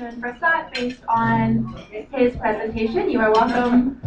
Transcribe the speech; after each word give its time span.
question 0.00 0.20
for 0.22 0.34
Scott 0.36 0.72
based 0.72 1.02
on 1.08 1.74
his 2.10 2.34
presentation. 2.36 3.10
You 3.10 3.20
are 3.20 3.32
welcome 3.32 4.00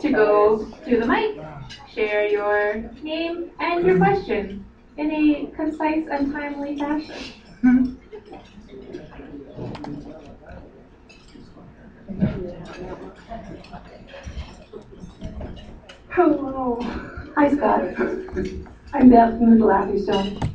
to 0.00 0.10
go 0.10 0.66
to 0.84 1.00
the 1.00 1.06
mic, 1.06 1.40
share 1.92 2.28
your 2.28 2.76
name 3.02 3.50
and 3.58 3.84
your 3.84 3.98
question 3.98 4.64
in 4.96 5.10
a 5.10 5.46
concise 5.56 6.06
and 6.10 6.32
timely 6.32 6.78
fashion. 6.78 7.14
Hello. 16.10 16.78
Hi, 17.34 17.52
Scott. 17.52 17.82
I'm 18.92 19.10
Beth 19.10 19.38
from 19.38 19.58
the 19.58 19.66
Laughingstone. 19.66 20.54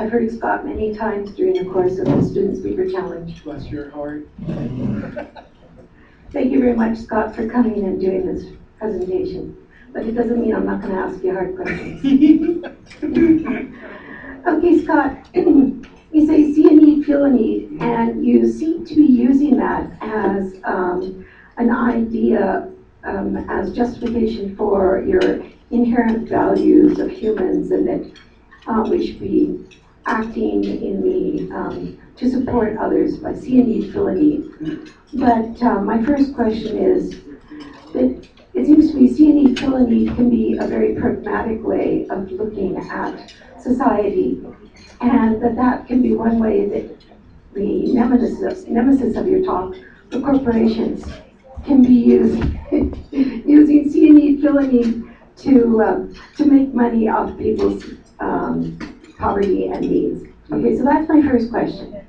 I've 0.00 0.10
heard 0.10 0.32
Scott 0.32 0.64
many 0.64 0.94
times 0.94 1.30
during 1.32 1.62
the 1.62 1.70
course 1.70 1.98
of 1.98 2.06
the 2.06 2.22
Student 2.24 2.56
Speaker 2.56 2.88
Challenge. 2.90 3.44
Bless 3.44 3.66
your 3.66 3.90
heart. 3.90 4.26
Thank 6.32 6.52
you 6.52 6.58
very 6.58 6.74
much, 6.74 6.96
Scott, 6.96 7.36
for 7.36 7.46
coming 7.46 7.84
and 7.84 8.00
doing 8.00 8.24
this 8.24 8.46
presentation. 8.78 9.54
But 9.92 10.04
it 10.04 10.12
doesn't 10.12 10.40
mean 10.40 10.54
I'm 10.54 10.64
not 10.64 10.80
going 10.80 10.94
to 10.94 11.00
ask 11.00 11.22
you 11.22 11.34
hard 11.34 11.54
questions. 11.54 12.64
okay, 14.46 14.82
Scott. 14.82 15.18
you 15.34 16.26
say 16.26 16.50
see 16.54 16.66
a 16.66 16.70
need, 16.70 17.04
feel 17.04 17.24
a 17.24 17.30
need, 17.30 17.72
and 17.82 18.24
you 18.24 18.50
seem 18.50 18.86
to 18.86 18.94
be 18.94 19.04
using 19.04 19.58
that 19.58 19.86
as 20.00 20.54
um, 20.64 21.26
an 21.58 21.68
idea 21.68 22.72
um, 23.04 23.36
as 23.50 23.74
justification 23.74 24.56
for 24.56 25.04
your 25.06 25.44
inherent 25.70 26.26
values 26.26 26.98
of 26.98 27.10
humans 27.10 27.70
and 27.70 27.86
that 27.86 28.18
uh, 28.66 28.82
we 28.88 29.06
should 29.06 29.20
be 29.20 29.60
acting 30.06 30.64
in 30.64 31.02
the 31.02 31.54
um, 31.54 31.98
to 32.16 32.30
support 32.30 32.76
others 32.78 33.16
by 33.18 33.34
seeing 33.34 33.68
feel 33.92 34.08
a. 34.08 34.42
But 35.14 35.62
uh, 35.62 35.80
my 35.82 36.02
first 36.04 36.34
question 36.34 36.78
is 36.78 37.20
that 37.92 38.28
it 38.54 38.66
seems 38.66 38.90
to 38.90 38.96
me 38.96 39.12
see 39.12 39.30
a 39.30 39.34
need, 39.34 39.58
feel 39.58 39.76
can 40.16 40.30
be 40.30 40.56
a 40.58 40.66
very 40.66 40.94
pragmatic 40.94 41.62
way 41.64 42.06
of 42.10 42.30
looking 42.32 42.76
at 42.76 43.32
society, 43.60 44.44
and 45.00 45.42
that 45.42 45.56
that 45.56 45.86
can 45.86 46.02
be 46.02 46.14
one 46.14 46.38
way 46.38 46.66
that 46.66 46.96
the 47.54 47.92
nemesis, 47.92 48.66
nemesis 48.66 49.16
of 49.16 49.26
your 49.26 49.44
talk, 49.44 49.74
the 50.10 50.20
corporations, 50.20 51.04
can 51.64 51.82
be 51.82 51.94
used 51.94 52.42
using 53.12 53.90
need, 54.12 54.40
feel 54.40 54.58
to 55.36 55.82
um, 55.82 56.14
to 56.36 56.44
make 56.44 56.74
money 56.74 57.08
off 57.08 57.36
people's 57.38 57.84
um, 58.18 58.78
poverty 59.20 59.66
and 59.68 59.82
needs. 59.82 60.24
Okay, 60.50 60.76
so 60.76 60.84
that's 60.84 61.08
my 61.08 61.22
first 61.22 61.50
question. 61.50 62.04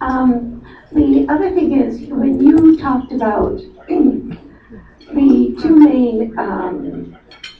Um, 0.00 0.64
the 0.92 1.26
other 1.28 1.50
thing 1.50 1.80
is 1.80 2.00
when 2.08 2.40
you 2.40 2.78
talked 2.78 3.12
about 3.12 3.58
the 3.88 5.56
two 5.60 5.76
main 5.76 6.38
um, 6.38 7.16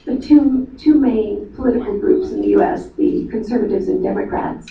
the 0.07 0.19
two 0.19 0.69
two 0.79 0.95
main 0.95 1.53
political 1.55 1.99
groups 1.99 2.31
in 2.31 2.41
the 2.41 2.49
U.S., 2.49 2.91
the 2.97 3.27
conservatives 3.29 3.89
and 3.89 4.03
Democrats, 4.03 4.69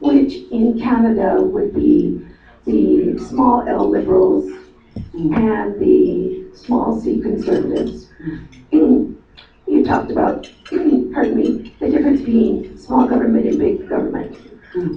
which 0.00 0.34
in 0.50 0.78
Canada 0.78 1.40
would 1.40 1.74
be 1.74 2.24
the 2.66 3.18
small 3.18 3.66
L 3.66 3.88
liberals 3.88 4.50
and 5.14 5.80
the 5.80 6.50
small 6.54 7.00
c 7.00 7.20
conservatives. 7.20 8.08
you 9.72 9.84
talked 9.84 10.10
about, 10.10 10.50
pardon 10.70 11.36
me, 11.36 11.74
the 11.80 11.88
difference 11.88 12.20
between 12.20 12.76
small 12.92 13.08
government 13.08 13.46
and 13.46 13.58
big 13.58 13.88
government. 13.88 14.36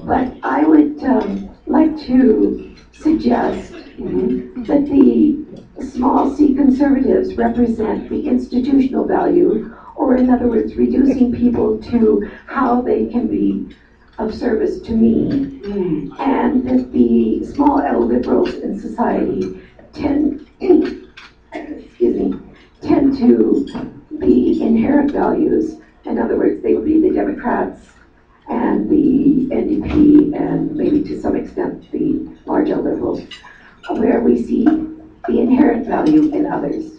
But 0.05 0.33
I 0.43 0.63
would 0.63 1.01
um, 1.05 1.55
like 1.65 1.97
to 2.07 2.75
suggest 2.91 3.71
that 3.71 4.85
the 4.91 5.81
small 5.81 6.35
c 6.35 6.53
conservatives 6.55 7.35
represent 7.35 8.09
the 8.09 8.27
institutional 8.27 9.05
value, 9.05 9.73
or 9.95 10.17
in 10.17 10.29
other 10.29 10.47
words, 10.47 10.75
reducing 10.75 11.31
people 11.31 11.81
to 11.83 12.29
how 12.47 12.81
they 12.81 13.05
can 13.05 13.27
be 13.27 13.73
of 14.17 14.35
service 14.35 14.81
to 14.81 14.91
me, 14.91 15.61
and 16.19 16.67
that 16.67 16.91
the 16.91 17.45
small 17.45 17.79
L 17.79 18.05
liberals 18.05 18.55
in 18.55 18.77
society 18.77 19.61
tend, 19.93 20.45
excuse 21.53 22.15
me, 22.19 22.39
tend 22.81 23.17
to 23.19 23.65
the 24.11 24.61
inherent 24.61 25.11
values. 25.11 25.77
In 26.05 26.19
other 26.19 26.37
words, 26.37 26.61
they 26.61 26.73
would 26.73 26.85
be 26.85 27.01
the 27.01 27.13
Democrats 27.13 27.81
and 28.47 28.89
the 28.89 29.49
NDP 29.55 30.35
and 30.35 30.75
maybe 30.75 31.03
to 31.03 31.19
some 31.19 31.35
extent 31.35 31.91
the 31.91 32.29
large 32.45 32.69
L 32.69 32.81
liberals, 32.81 33.21
where 33.89 34.21
we 34.21 34.41
see 34.41 34.65
the 34.65 35.39
inherent 35.39 35.87
value 35.87 36.31
in 36.33 36.45
others. 36.45 36.91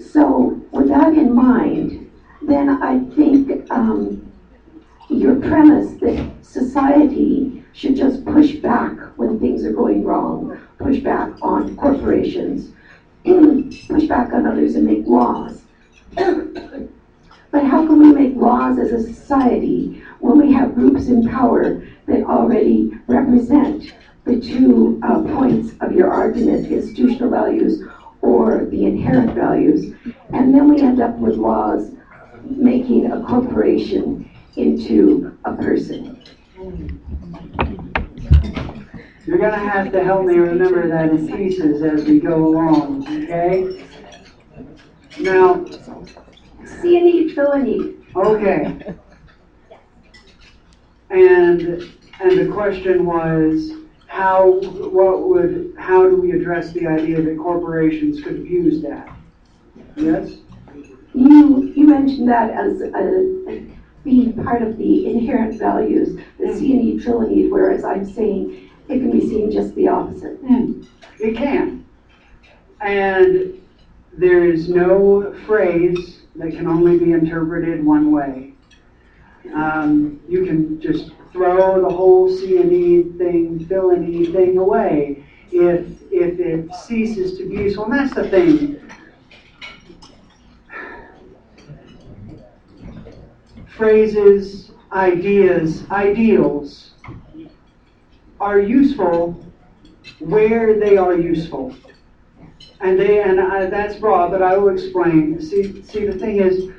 So 0.00 0.60
with 0.70 0.88
that 0.88 1.12
in 1.12 1.34
mind, 1.34 2.10
then 2.42 2.82
I 2.82 3.00
think 3.14 3.70
um, 3.70 4.32
your 5.08 5.36
premise 5.36 6.00
that 6.00 6.32
society 6.42 7.64
should 7.72 7.96
just 7.96 8.24
push 8.24 8.54
back 8.56 8.96
when 9.18 9.38
things 9.38 9.64
are 9.64 9.72
going 9.72 10.04
wrong, 10.04 10.58
push 10.78 11.00
back 11.00 11.30
on 11.42 11.76
corporations, 11.76 12.72
push 13.24 14.04
back 14.04 14.32
on 14.32 14.46
others 14.46 14.74
and 14.76 14.86
make 14.86 15.06
laws. 15.06 15.62
but 16.16 17.64
how 17.64 17.86
can 17.86 17.98
we 17.98 18.12
as 18.78 18.92
a 18.92 19.02
society 19.02 20.02
when 20.20 20.38
we 20.38 20.52
have 20.52 20.74
groups 20.74 21.08
in 21.08 21.28
power 21.28 21.82
that 22.06 22.22
already 22.24 22.92
represent 23.06 23.94
the 24.24 24.40
two 24.40 25.00
uh, 25.04 25.22
points 25.22 25.74
of 25.80 25.92
your 25.92 26.12
argument, 26.12 26.66
institutional 26.66 27.30
values 27.30 27.82
or 28.22 28.64
the 28.66 28.86
inherent 28.86 29.34
values, 29.34 29.94
and 30.32 30.54
then 30.54 30.68
we 30.68 30.80
end 30.80 31.00
up 31.00 31.16
with 31.18 31.36
laws 31.36 31.92
making 32.42 33.12
a 33.12 33.22
corporation 33.22 34.28
into 34.56 35.36
a 35.44 35.54
person. 35.54 36.22
You're 39.26 39.38
going 39.38 39.52
to 39.52 39.58
have 39.58 39.92
to 39.92 40.04
help 40.04 40.24
me 40.24 40.34
remember 40.34 40.88
that 40.88 41.10
in 41.10 41.26
pieces 41.28 41.82
as 41.82 42.04
we 42.04 42.20
go 42.20 42.46
along, 42.46 43.06
okay? 43.24 43.84
Now, 45.18 45.64
see 46.80 46.96
a 46.96 47.00
need, 48.16 48.24
fill 48.24 48.34
a 48.34 48.68
need. 48.68 48.82
Okay. 48.82 48.94
And 51.10 51.92
and 52.20 52.38
the 52.38 52.50
question 52.52 53.06
was 53.06 53.72
how 54.06 54.60
what 54.90 55.28
would 55.28 55.74
how 55.78 56.08
do 56.08 56.16
we 56.16 56.32
address 56.32 56.72
the 56.72 56.86
idea 56.86 57.20
that 57.22 57.38
corporations 57.38 58.22
could 58.22 58.36
abuse 58.36 58.82
that? 58.82 59.08
Yes? 59.96 60.32
You 61.14 61.72
you 61.76 61.86
mentioned 61.86 62.28
that 62.28 62.50
as 62.50 62.80
a, 62.82 63.66
being 64.04 64.32
part 64.44 64.62
of 64.62 64.78
the 64.78 65.06
inherent 65.06 65.58
values, 65.58 66.20
the 66.38 66.54
see 66.54 66.72
a 66.72 66.76
need, 66.76 67.02
fill 67.02 67.22
a 67.22 67.28
need, 67.28 67.50
whereas 67.50 67.84
I'm 67.84 68.04
saying 68.04 68.70
it 68.88 68.98
can 69.00 69.10
be 69.10 69.20
seen 69.20 69.50
just 69.50 69.74
the 69.74 69.88
opposite. 69.88 70.42
Mm, 70.44 70.86
it 71.18 71.36
can. 71.36 71.84
And 72.80 73.60
there 74.12 74.44
is 74.44 74.68
no 74.68 75.34
phrase 75.44 76.22
that 76.38 76.50
can 76.52 76.66
only 76.66 76.98
be 76.98 77.12
interpreted 77.12 77.84
one 77.84 78.10
way. 78.12 78.52
Um, 79.54 80.20
you 80.28 80.44
can 80.44 80.80
just 80.80 81.12
throw 81.32 81.80
the 81.80 81.94
whole 81.94 82.28
see 82.28 82.58
a 82.58 82.64
need 82.64 83.18
thing, 83.18 83.64
fill 83.66 83.90
a 83.90 83.96
need 83.96 84.32
thing 84.32 84.58
away 84.58 85.24
if 85.52 85.86
if 86.10 86.38
it 86.40 86.74
ceases 86.74 87.38
to 87.38 87.48
be 87.48 87.56
useful. 87.56 87.84
And 87.84 87.94
that's 87.94 88.14
the 88.14 88.28
thing. 88.28 88.80
Phrases, 93.76 94.70
ideas, 94.92 95.84
ideals 95.90 96.94
are 98.40 98.58
useful 98.58 99.38
where 100.18 100.78
they 100.78 100.96
are 100.96 101.14
useful. 101.14 101.74
And 102.80 102.98
they 102.98 103.22
and 103.22 103.40
I, 103.40 103.66
that's 103.66 103.96
broad, 103.96 104.30
but 104.30 104.42
I 104.42 104.56
will 104.56 104.68
explain. 104.68 105.40
See, 105.40 105.82
see, 105.82 106.06
the 106.06 106.18
thing 106.18 106.36
is, 106.36 106.70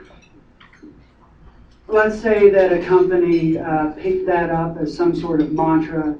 let's 1.87 2.19
say 2.19 2.49
that 2.49 2.71
a 2.71 2.83
company 2.85 3.57
uh, 3.57 3.91
picked 3.91 4.27
that 4.27 4.49
up 4.49 4.77
as 4.77 4.95
some 4.95 5.15
sort 5.15 5.41
of 5.41 5.53
mantra 5.53 6.15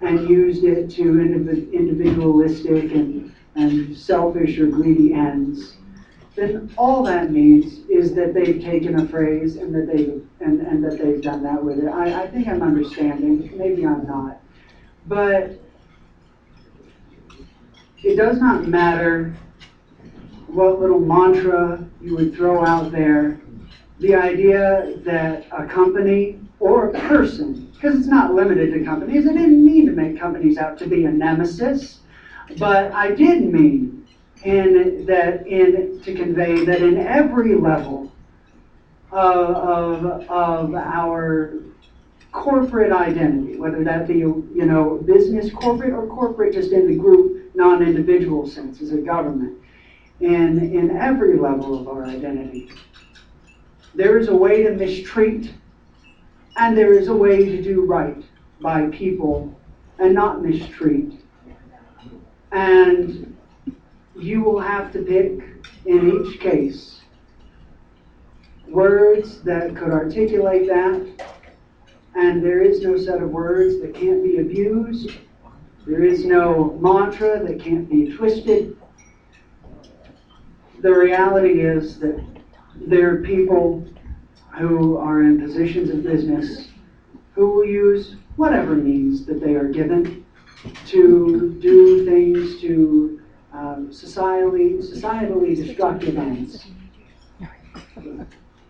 and 0.00 0.28
used 0.28 0.64
it 0.64 0.90
to 0.90 1.02
indiv- 1.02 1.72
individualistic 1.72 2.92
and, 2.92 3.34
and 3.56 3.96
selfish 3.96 4.58
or 4.58 4.66
greedy 4.66 5.12
ends. 5.12 5.74
Then 6.36 6.72
all 6.76 7.02
that 7.02 7.32
means 7.32 7.80
is 7.88 8.14
that 8.14 8.32
they've 8.32 8.62
taken 8.62 9.00
a 9.00 9.08
phrase 9.08 9.56
and 9.56 9.74
that 9.74 9.88
they've 9.88 10.24
and, 10.40 10.60
and 10.60 10.84
that 10.84 10.98
they've 11.02 11.20
done 11.20 11.42
that 11.42 11.64
with 11.64 11.80
it. 11.80 11.88
I, 11.88 12.22
I 12.22 12.26
think 12.28 12.46
I'm 12.46 12.62
understanding. 12.62 13.50
Maybe 13.58 13.84
I'm 13.84 14.06
not. 14.06 14.40
But 15.06 15.58
it 18.08 18.16
does 18.16 18.40
not 18.40 18.66
matter 18.66 19.36
what 20.46 20.80
little 20.80 20.98
mantra 20.98 21.86
you 22.00 22.16
would 22.16 22.34
throw 22.34 22.64
out 22.64 22.90
there. 22.90 23.38
The 24.00 24.14
idea 24.14 24.94
that 25.04 25.46
a 25.52 25.66
company 25.66 26.40
or 26.58 26.88
a 26.88 27.00
person 27.00 27.70
because 27.74 27.98
it's 27.98 28.08
not 28.08 28.34
limited 28.34 28.72
to 28.72 28.84
companies. 28.84 29.28
I 29.28 29.32
didn't 29.32 29.64
mean 29.64 29.86
to 29.86 29.92
make 29.92 30.18
companies 30.18 30.56
out 30.56 30.78
to 30.78 30.86
be 30.88 31.04
a 31.04 31.10
nemesis, 31.10 32.00
but 32.56 32.90
I 32.92 33.12
did 33.12 33.52
mean 33.52 34.06
in 34.42 35.04
that 35.06 35.46
in 35.46 36.00
to 36.02 36.14
convey 36.14 36.64
that 36.64 36.80
in 36.80 36.96
every 36.96 37.54
level 37.54 38.10
of, 39.12 39.54
of, 39.54 40.30
of 40.30 40.74
our 40.74 41.54
corporate 42.32 42.90
identity, 42.90 43.58
whether 43.58 43.84
that 43.84 44.08
be 44.08 44.18
you 44.18 44.48
know 44.54 44.96
business 45.04 45.52
corporate 45.52 45.92
or 45.92 46.06
corporate 46.06 46.54
just 46.54 46.72
in 46.72 46.88
the 46.88 46.96
group 46.96 47.37
non-individual 47.58 48.48
sense 48.48 48.80
as 48.80 48.92
a 48.92 48.98
government, 48.98 49.58
and 50.20 50.62
in 50.72 50.96
every 50.96 51.36
level 51.36 51.78
of 51.78 51.88
our 51.88 52.04
identity, 52.06 52.70
there 53.94 54.16
is 54.16 54.28
a 54.28 54.34
way 54.34 54.62
to 54.62 54.70
mistreat 54.70 55.52
and 56.56 56.76
there 56.76 56.92
is 56.92 57.08
a 57.08 57.14
way 57.14 57.44
to 57.44 57.62
do 57.62 57.84
right 57.84 58.24
by 58.60 58.86
people 58.88 59.54
and 59.98 60.14
not 60.14 60.42
mistreat. 60.42 61.20
And 62.52 63.36
you 64.16 64.42
will 64.42 64.60
have 64.60 64.92
to 64.92 65.02
pick 65.02 65.40
in 65.86 66.26
each 66.26 66.40
case 66.40 67.00
words 68.68 69.40
that 69.42 69.76
could 69.76 69.90
articulate 69.90 70.66
that. 70.68 71.26
And 72.14 72.42
there 72.42 72.60
is 72.60 72.82
no 72.82 72.98
set 72.98 73.22
of 73.22 73.30
words 73.30 73.80
that 73.80 73.94
can't 73.94 74.22
be 74.22 74.38
abused. 74.38 75.10
There 75.88 76.04
is 76.04 76.26
no 76.26 76.76
mantra 76.82 77.42
that 77.42 77.60
can't 77.60 77.88
be 77.88 78.14
twisted. 78.14 78.76
The 80.80 80.92
reality 80.92 81.62
is 81.62 81.98
that 82.00 82.22
there 82.76 83.14
are 83.14 83.22
people 83.22 83.88
who 84.58 84.98
are 84.98 85.22
in 85.22 85.40
positions 85.40 85.88
of 85.88 86.02
business 86.02 86.68
who 87.32 87.48
will 87.48 87.64
use 87.64 88.16
whatever 88.36 88.74
means 88.74 89.24
that 89.24 89.40
they 89.40 89.54
are 89.54 89.68
given 89.68 90.26
to 90.88 91.58
do 91.62 92.04
things 92.04 92.60
to 92.60 93.22
um, 93.54 93.88
societally, 93.88 94.76
societally 94.76 95.56
destructive 95.56 96.18
ends. 96.18 96.66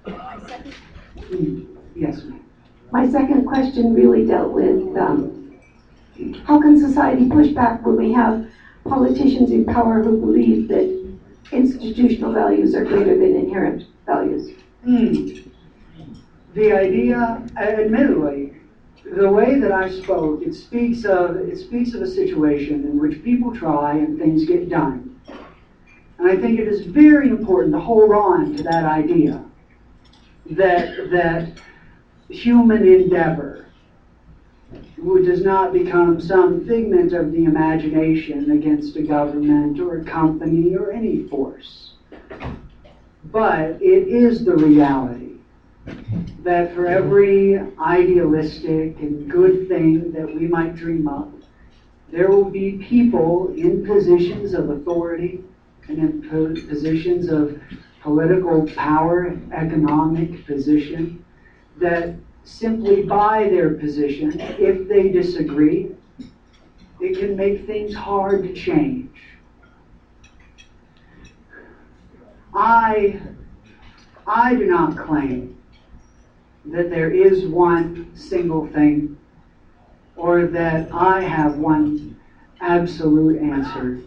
Hmm. 0.05 1.65
Yes, 1.97 2.23
ma'am. 2.23 2.45
My 2.93 3.11
second 3.11 3.45
question 3.45 3.93
really 3.93 4.25
dealt 4.25 4.53
with 4.53 4.97
um, 4.97 5.38
how 6.45 6.61
can 6.61 6.79
society 6.79 7.29
push 7.29 7.49
back 7.49 7.85
when 7.85 7.97
we 7.97 8.13
have 8.13 8.47
politicians 8.85 9.51
in 9.51 9.65
power 9.65 10.03
who 10.03 10.19
believe 10.19 10.69
that 10.69 11.17
institutional 11.53 12.33
values 12.33 12.75
are 12.75 12.85
greater 12.85 13.17
than 13.17 13.37
inherent 13.37 13.85
values? 14.07 14.51
Hmm. 14.85 15.29
The 16.55 16.73
idea, 16.73 17.47
admittedly, 17.57 18.55
the 19.05 19.31
way 19.31 19.59
that 19.61 19.73
I 19.73 19.91
spoke, 19.91 20.43
it 20.43 20.55
speaks 20.55 21.05
of 21.05 21.37
it 21.37 21.59
speaks 21.59 21.95
of 21.95 22.03
a 22.03 22.07
situation 22.07 22.85
in 22.85 22.99
which 22.99 23.23
people 23.23 23.55
try 23.55 23.95
and 23.95 24.19
things 24.19 24.45
get 24.45 24.69
done. 24.69 25.21
And 26.19 26.29
I 26.29 26.37
think 26.37 26.59
it 26.59 26.67
is 26.67 26.85
very 26.85 27.29
important 27.29 27.73
to 27.75 27.81
hold 27.81 28.11
on 28.11 28.57
to 28.57 28.63
that 28.65 28.85
idea 28.85 29.45
that 30.51 31.11
that 31.11 31.53
human 32.29 32.87
endeavor 32.87 33.68
does 35.29 35.43
not 35.43 35.73
become 35.73 36.21
some 36.21 36.67
figment 36.67 37.13
of 37.13 37.33
the 37.33 37.45
imagination 37.45 38.51
against 38.51 38.97
a 38.97 39.03
government 39.03 39.79
or 39.79 39.99
a 39.99 40.05
company 40.05 40.75
or 40.75 40.91
any 40.91 41.29
force. 41.29 41.93
But 43.25 43.83
it 43.83 44.09
is 44.09 44.45
the 44.45 44.57
reality 44.57 45.37
that 46.43 46.75
for 46.75 46.87
every 46.87 47.59
idealistic 47.79 48.99
and 49.01 49.31
good 49.31 49.69
thing 49.69 50.13
that 50.13 50.35
we 50.35 50.47
might 50.47 50.77
dream 50.77 51.07
up, 51.07 51.31
there 52.11 52.31
will 52.31 52.51
be 52.51 52.73
people 52.89 53.53
in 53.55 53.85
positions 53.87 54.55
of 54.55 54.71
authority 54.71 55.45
and 55.89 55.99
in 55.99 56.67
positions 56.69 57.29
of 57.29 57.61
political 58.01 58.67
power, 58.69 59.37
economic 59.53 60.47
position, 60.47 61.23
that 61.77 62.15
simply 62.49 63.03
by 63.03 63.45
their 63.45 63.75
position, 63.75 64.33
if 64.59 64.89
they 64.89 65.09
disagree, 65.11 65.95
it 66.99 67.19
can 67.19 67.37
make 67.37 67.67
things 67.67 67.95
hard 67.95 68.43
to 68.43 68.55
change. 68.55 69.11
I, 72.55 73.21
I 74.27 74.55
do 74.55 74.65
not 74.65 74.97
claim 74.97 75.63
that 76.65 76.91
there 76.91 77.11
is 77.11 77.47
one 77.47 78.11
single 78.17 78.67
thing 78.69 79.17
or 80.17 80.47
that 80.47 80.93
I 80.93 81.21
have 81.23 81.59
one 81.59 82.19
absolute 82.61 83.41
answer 83.43 84.01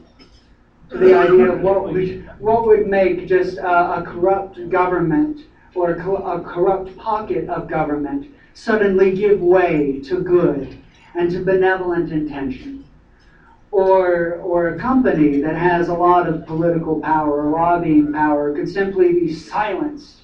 to 0.89 0.97
the 0.97 1.13
idea 1.17 1.53
of 1.53 1.61
what 1.61 1.83
would, 1.83 2.27
what 2.39 2.65
would 2.65 2.87
make 2.87 3.27
just 3.27 3.59
a, 3.59 3.99
a 3.99 4.03
corrupt 4.03 4.69
government 4.69 5.41
or 5.73 5.91
a, 5.91 6.41
corrupt 6.41 6.95
pocket 6.97 7.49
of 7.49 7.67
government 7.67 8.33
suddenly 8.53 9.15
give 9.15 9.39
way 9.39 9.99
to 10.01 10.21
good 10.21 10.77
and 11.15 11.31
to 11.31 11.43
benevolent 11.43 12.11
intention. 12.11 12.85
Or, 13.71 14.35
or 14.35 14.69
a 14.69 14.79
company 14.79 15.39
that 15.41 15.55
has 15.55 15.87
a 15.87 15.93
lot 15.93 16.27
of 16.27 16.45
political 16.45 16.99
power 16.99 17.47
or 17.47 17.51
lobbying 17.51 18.11
power 18.11 18.53
could 18.53 18.67
simply 18.67 19.13
be 19.13 19.33
silenced 19.33 20.17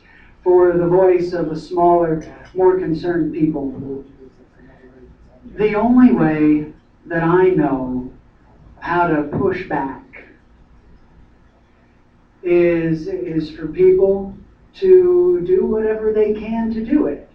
for 0.44 0.74
the 0.74 0.88
voice 0.88 1.32
of 1.32 1.52
a 1.52 1.56
smaller, 1.56 2.26
more 2.54 2.78
concerned 2.78 3.34
people. 3.34 4.04
The 5.56 5.76
only 5.76 6.14
way 6.14 6.74
that 7.06 7.24
I 7.24 7.50
know 7.50 8.12
how 8.80 9.08
to 9.08 9.24
push 9.24 9.68
back 9.68 10.26
is, 12.44 13.08
is 13.08 13.50
for 13.50 13.68
people 13.68 14.37
to 14.80 15.42
do 15.46 15.66
whatever 15.66 16.14
they 16.14 16.34
can 16.34 16.74
to 16.74 16.86
do 16.86 17.08
it. 17.08 17.30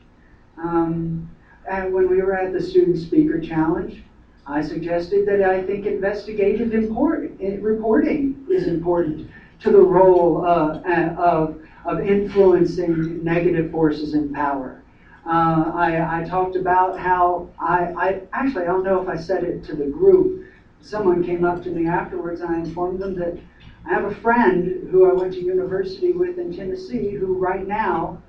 Um, 0.58 1.30
and 1.70 1.92
when 1.92 2.08
we 2.08 2.20
were 2.22 2.36
at 2.36 2.52
the 2.52 2.60
Student 2.60 2.98
Speaker 2.98 3.40
Challenge, 3.40 4.02
I 4.46 4.62
suggested 4.62 5.26
that 5.26 5.42
I 5.42 5.62
think 5.62 5.86
investigative 5.86 6.74
import, 6.74 7.30
reporting 7.40 8.44
is 8.50 8.66
important 8.66 9.30
to 9.60 9.70
the 9.70 9.80
role 9.80 10.44
uh, 10.44 10.80
of 11.16 11.62
of 11.84 12.00
influencing 12.00 13.24
negative 13.24 13.70
forces 13.70 14.14
in 14.14 14.32
power. 14.32 14.82
Uh, 15.26 15.72
I, 15.74 16.20
I, 16.20 16.24
talked 16.24 16.56
about 16.56 16.98
how 16.98 17.48
I, 17.60 17.92
I, 17.96 18.22
actually 18.32 18.62
I 18.62 18.66
don't 18.66 18.84
know 18.84 19.00
if 19.00 19.08
I 19.08 19.16
said 19.16 19.44
it 19.44 19.64
to 19.64 19.76
the 19.76 19.86
group. 19.86 20.46
Someone 20.80 21.24
came 21.24 21.44
up 21.44 21.62
to 21.62 21.70
me 21.70 21.86
afterwards 21.86 22.40
I 22.40 22.54
informed 22.54 23.00
them 23.00 23.14
that 23.18 23.38
I 23.84 23.90
have 23.90 24.04
a 24.04 24.14
friend 24.14 24.88
who 24.90 25.10
I 25.10 25.12
went 25.12 25.32
to 25.34 25.40
university 25.40 26.12
with 26.12 26.38
in 26.38 26.54
Tennessee 26.56 27.10
who 27.10 27.34
right 27.34 27.66
now 27.66 28.22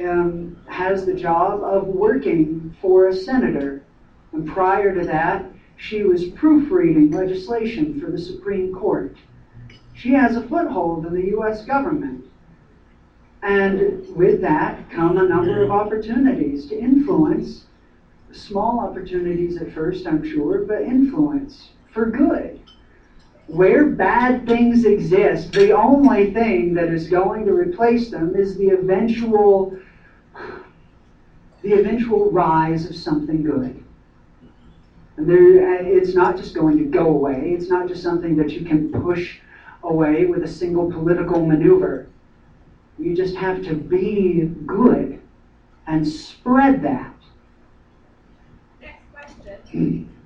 um, 0.00 0.60
has 0.68 1.06
the 1.06 1.14
job 1.14 1.62
of 1.62 1.86
working 1.86 2.74
for 2.80 3.06
a 3.06 3.14
senator. 3.14 3.82
And 4.32 4.48
prior 4.48 4.94
to 4.94 5.06
that, 5.06 5.46
she 5.76 6.02
was 6.02 6.26
proofreading 6.26 7.12
legislation 7.12 8.00
for 8.00 8.10
the 8.10 8.18
Supreme 8.18 8.74
Court. 8.74 9.16
She 9.94 10.12
has 10.12 10.36
a 10.36 10.46
foothold 10.46 11.06
in 11.06 11.14
the 11.14 11.28
U.S. 11.28 11.64
government. 11.64 12.24
And 13.42 14.14
with 14.16 14.40
that 14.40 14.90
come 14.90 15.18
a 15.18 15.28
number 15.28 15.62
of 15.62 15.70
opportunities 15.70 16.66
to 16.66 16.78
influence, 16.78 17.66
small 18.32 18.80
opportunities 18.80 19.56
at 19.58 19.72
first, 19.72 20.06
I'm 20.06 20.24
sure, 20.28 20.64
but 20.64 20.82
influence 20.82 21.70
for 21.92 22.06
good. 22.06 22.60
Where 23.46 23.86
bad 23.86 24.46
things 24.46 24.84
exist, 24.84 25.52
the 25.52 25.72
only 25.72 26.32
thing 26.32 26.74
that 26.74 26.88
is 26.88 27.08
going 27.08 27.46
to 27.46 27.52
replace 27.52 28.10
them 28.10 28.34
is 28.34 28.56
the 28.56 28.70
eventual 28.70 29.78
the 31.62 31.72
eventual 31.72 32.30
rise 32.30 32.86
of 32.88 32.94
something 32.94 33.42
good. 33.42 33.82
And 35.16 35.28
there, 35.28 35.84
it's 35.84 36.14
not 36.14 36.36
just 36.36 36.54
going 36.54 36.76
to 36.78 36.84
go 36.84 37.08
away. 37.08 37.54
It's 37.56 37.68
not 37.68 37.88
just 37.88 38.02
something 38.02 38.36
that 38.36 38.50
you 38.50 38.64
can 38.64 38.92
push 38.92 39.38
away 39.82 40.26
with 40.26 40.42
a 40.44 40.48
single 40.48 40.90
political 40.90 41.44
maneuver. 41.44 42.08
You 42.98 43.16
just 43.16 43.34
have 43.36 43.64
to 43.64 43.74
be 43.74 44.44
good 44.66 45.20
and 45.86 46.06
spread 46.06 46.82
that. 46.82 47.14
Next 48.80 49.04
question. 49.12 50.10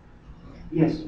Yes. 0.72 1.02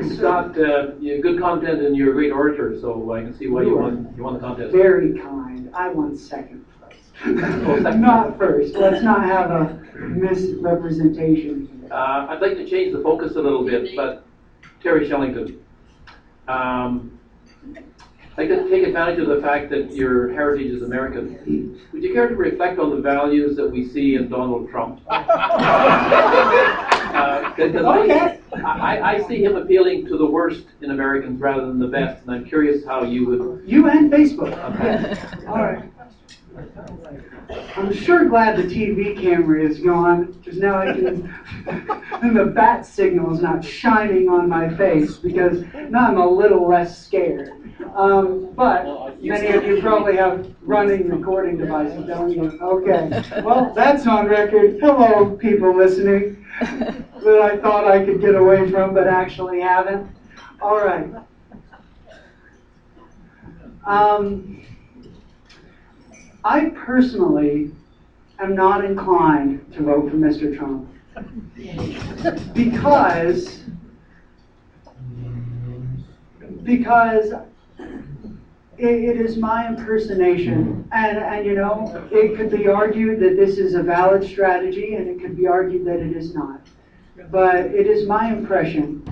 Yes, 0.00 0.18
Scott, 0.18 0.58
uh, 0.58 0.94
you 1.00 1.14
have 1.14 1.22
good 1.22 1.40
content 1.40 1.82
and 1.82 1.96
you're 1.96 2.10
a 2.10 2.12
great 2.12 2.32
orator, 2.32 2.78
so 2.80 3.12
I 3.12 3.20
can 3.20 3.36
see 3.36 3.48
why 3.48 3.62
you 3.62 3.76
won, 3.76 4.12
you 4.16 4.22
won 4.22 4.34
the 4.34 4.40
contest. 4.40 4.72
Very 4.72 5.18
kind. 5.18 5.70
I 5.74 5.88
won 5.88 6.16
second 6.16 6.64
place. 6.78 6.96
Oh, 7.24 7.82
second. 7.82 8.00
not 8.00 8.38
first. 8.38 8.74
Let's 8.74 9.02
not 9.02 9.24
have 9.24 9.50
a 9.50 9.82
misrepresentation. 9.96 11.88
Uh, 11.90 12.26
I'd 12.28 12.40
like 12.40 12.56
to 12.58 12.66
change 12.68 12.92
the 12.92 13.02
focus 13.02 13.36
a 13.36 13.40
little 13.40 13.64
bit, 13.64 13.96
but 13.96 14.24
Terry 14.82 15.08
Shellington, 15.08 15.58
um, 16.46 17.18
like 18.36 18.48
to 18.48 18.68
take 18.68 18.86
advantage 18.86 19.18
of 19.18 19.26
the 19.26 19.40
fact 19.42 19.68
that 19.70 19.92
your 19.92 20.32
heritage 20.32 20.70
is 20.70 20.82
American. 20.82 21.80
Would 21.92 22.04
you 22.04 22.14
care 22.14 22.28
to 22.28 22.36
reflect 22.36 22.78
on 22.78 22.90
the 22.90 23.00
values 23.00 23.56
that 23.56 23.68
we 23.68 23.88
see 23.88 24.14
in 24.14 24.28
Donald 24.28 24.70
Trump? 24.70 25.00
Uh, 27.14 27.52
'cause 27.54 27.74
Okay. 27.74 28.40
I, 28.54 28.60
I, 28.62 29.14
I 29.14 29.28
see 29.28 29.42
him 29.42 29.56
appealing 29.56 30.06
to 30.06 30.16
the 30.18 30.26
worst 30.26 30.66
in 30.80 30.90
Americans 30.90 31.40
rather 31.40 31.66
than 31.66 31.78
the 31.78 31.88
best, 31.88 32.22
and 32.22 32.34
I'm 32.34 32.44
curious 32.44 32.84
how 32.84 33.02
you 33.02 33.26
would. 33.26 33.62
You 33.68 33.88
and 33.88 34.10
Facebook. 34.12 34.54
Okay. 34.68 35.46
All 35.46 35.62
right. 35.62 35.90
I'm 37.76 37.92
sure 37.92 38.26
glad 38.28 38.56
the 38.56 38.62
TV 38.64 39.18
camera 39.20 39.62
is 39.62 39.78
gone, 39.80 40.32
because 40.32 40.58
now 40.58 40.78
I 40.80 40.92
can, 40.92 41.34
and 42.22 42.36
the 42.36 42.46
bat 42.46 42.84
signal 42.84 43.34
is 43.34 43.40
not 43.40 43.64
shining 43.64 44.28
on 44.28 44.48
my 44.48 44.68
face, 44.76 45.16
because 45.16 45.64
now 45.88 46.08
I'm 46.08 46.18
a 46.18 46.28
little 46.28 46.68
less 46.68 47.04
scared. 47.06 47.50
Um, 47.94 48.52
but 48.54 48.84
many 49.22 49.48
of 49.48 49.64
you 49.64 49.80
probably 49.80 50.16
have 50.16 50.54
running 50.62 51.08
recording 51.08 51.56
devices, 51.58 52.06
don't 52.06 52.30
you? 52.32 52.58
Okay. 52.60 53.22
Well, 53.42 53.72
that's 53.74 54.06
on 54.06 54.26
record. 54.28 54.78
Hello, 54.80 55.36
people 55.36 55.74
listening, 55.74 56.44
that 56.60 57.40
I 57.42 57.56
thought 57.58 57.86
I 57.86 58.04
could 58.04 58.20
get 58.20 58.34
away 58.34 58.70
from, 58.70 58.94
but 58.94 59.06
actually 59.06 59.60
haven't. 59.60 60.10
All 60.60 60.78
right. 60.78 61.10
Um, 63.84 64.62
I 66.44 66.70
personally 66.70 67.72
am 68.38 68.54
not 68.54 68.84
inclined 68.84 69.72
to 69.74 69.82
vote 69.82 70.10
for 70.10 70.16
Mr. 70.16 70.56
Trump 70.56 70.88
because 72.54 73.60
because 76.62 77.32
it, 78.78 79.20
is 79.20 79.36
my 79.36 79.66
impersonation, 79.66 80.88
and 80.92 81.18
and 81.18 81.44
you 81.44 81.54
know 81.54 82.08
it 82.10 82.36
could 82.36 82.50
be 82.50 82.68
argued 82.68 83.20
that 83.20 83.36
this 83.36 83.58
is 83.58 83.74
a 83.74 83.82
valid 83.82 84.24
strategy, 84.24 84.94
and 84.94 85.08
it 85.08 85.20
could 85.20 85.36
be 85.36 85.46
argued 85.46 85.84
that 85.86 86.00
it 86.00 86.16
is 86.16 86.34
not. 86.34 86.60
But 87.30 87.56
it 87.66 87.86
is 87.86 88.06
my 88.06 88.32
impression 88.32 89.04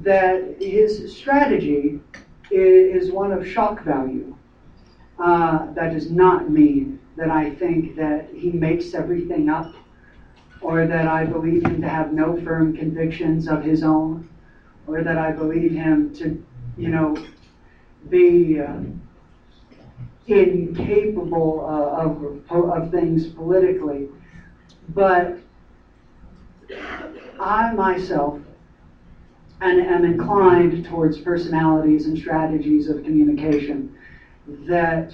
that 0.00 0.60
his 0.60 1.16
strategy 1.16 2.00
is 2.50 3.10
one 3.10 3.32
of 3.32 3.46
shock 3.46 3.82
value. 3.82 4.36
Uh, 5.18 5.72
that 5.72 5.92
does 5.92 6.10
not 6.10 6.50
mean 6.50 7.00
that 7.16 7.30
I 7.30 7.50
think 7.50 7.96
that 7.96 8.28
he 8.34 8.50
makes 8.50 8.92
everything 8.92 9.48
up 9.48 9.74
or 10.60 10.86
that 10.86 11.08
I 11.08 11.24
believe 11.24 11.64
him 11.64 11.80
to 11.80 11.88
have 11.88 12.12
no 12.12 12.38
firm 12.42 12.76
convictions 12.76 13.48
of 13.48 13.62
his 13.62 13.82
own 13.82 14.28
or 14.86 15.02
that 15.02 15.16
I 15.16 15.32
believe 15.32 15.72
him 15.72 16.14
to, 16.16 16.44
you 16.76 16.88
know, 16.88 17.16
be 18.08 18.60
uh, 18.60 18.80
incapable 20.26 21.64
uh, 21.68 22.02
of, 22.04 22.70
of 22.70 22.90
things 22.90 23.26
politically. 23.28 24.08
But 24.90 25.38
I 27.40 27.72
myself 27.72 28.40
and 29.60 29.80
am 29.80 30.04
inclined 30.04 30.84
towards 30.84 31.18
personalities 31.18 32.06
and 32.06 32.18
strategies 32.18 32.88
of 32.88 33.02
communication 33.04 33.96
that 34.66 35.12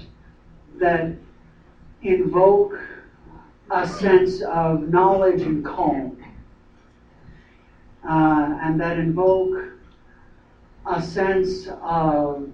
that 0.79 1.15
invoke 2.03 2.79
a 3.71 3.87
sense 3.87 4.43
of 4.43 4.89
knowledge 4.89 5.43
and 5.43 5.65
calm, 5.65 6.23
uh, 8.09 8.59
and 8.63 8.81
that 8.81 8.99
invoke 8.99 9.65
a 10.87 11.01
sense 11.01 11.69
of 11.83 12.53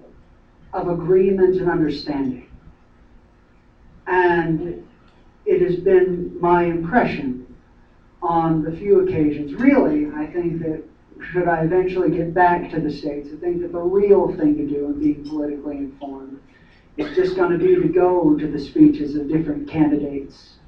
of 0.73 0.87
agreement 0.89 1.57
and 1.57 1.69
understanding. 1.69 2.49
And 4.07 4.87
it 5.45 5.61
has 5.61 5.77
been 5.77 6.39
my 6.39 6.63
impression 6.63 7.45
on 8.21 8.63
the 8.63 8.71
few 8.71 9.01
occasions, 9.07 9.53
really, 9.55 10.07
I 10.13 10.27
think 10.27 10.61
that 10.61 10.83
should 11.31 11.47
I 11.47 11.63
eventually 11.63 12.11
get 12.11 12.33
back 12.33 12.69
to 12.71 12.79
the 12.79 12.91
States, 12.91 13.29
I 13.33 13.37
think 13.37 13.61
that 13.61 13.71
the 13.71 13.79
real 13.79 14.35
thing 14.37 14.57
to 14.57 14.67
do 14.67 14.85
in 14.85 14.99
being 14.99 15.27
politically 15.27 15.77
informed 15.77 16.39
is 16.97 17.15
just 17.15 17.35
going 17.35 17.51
to 17.51 17.57
be 17.57 17.75
to 17.75 17.87
go 17.87 18.37
to 18.37 18.47
the 18.47 18.59
speeches 18.59 19.15
of 19.15 19.27
different 19.27 19.69
candidates. 19.69 20.58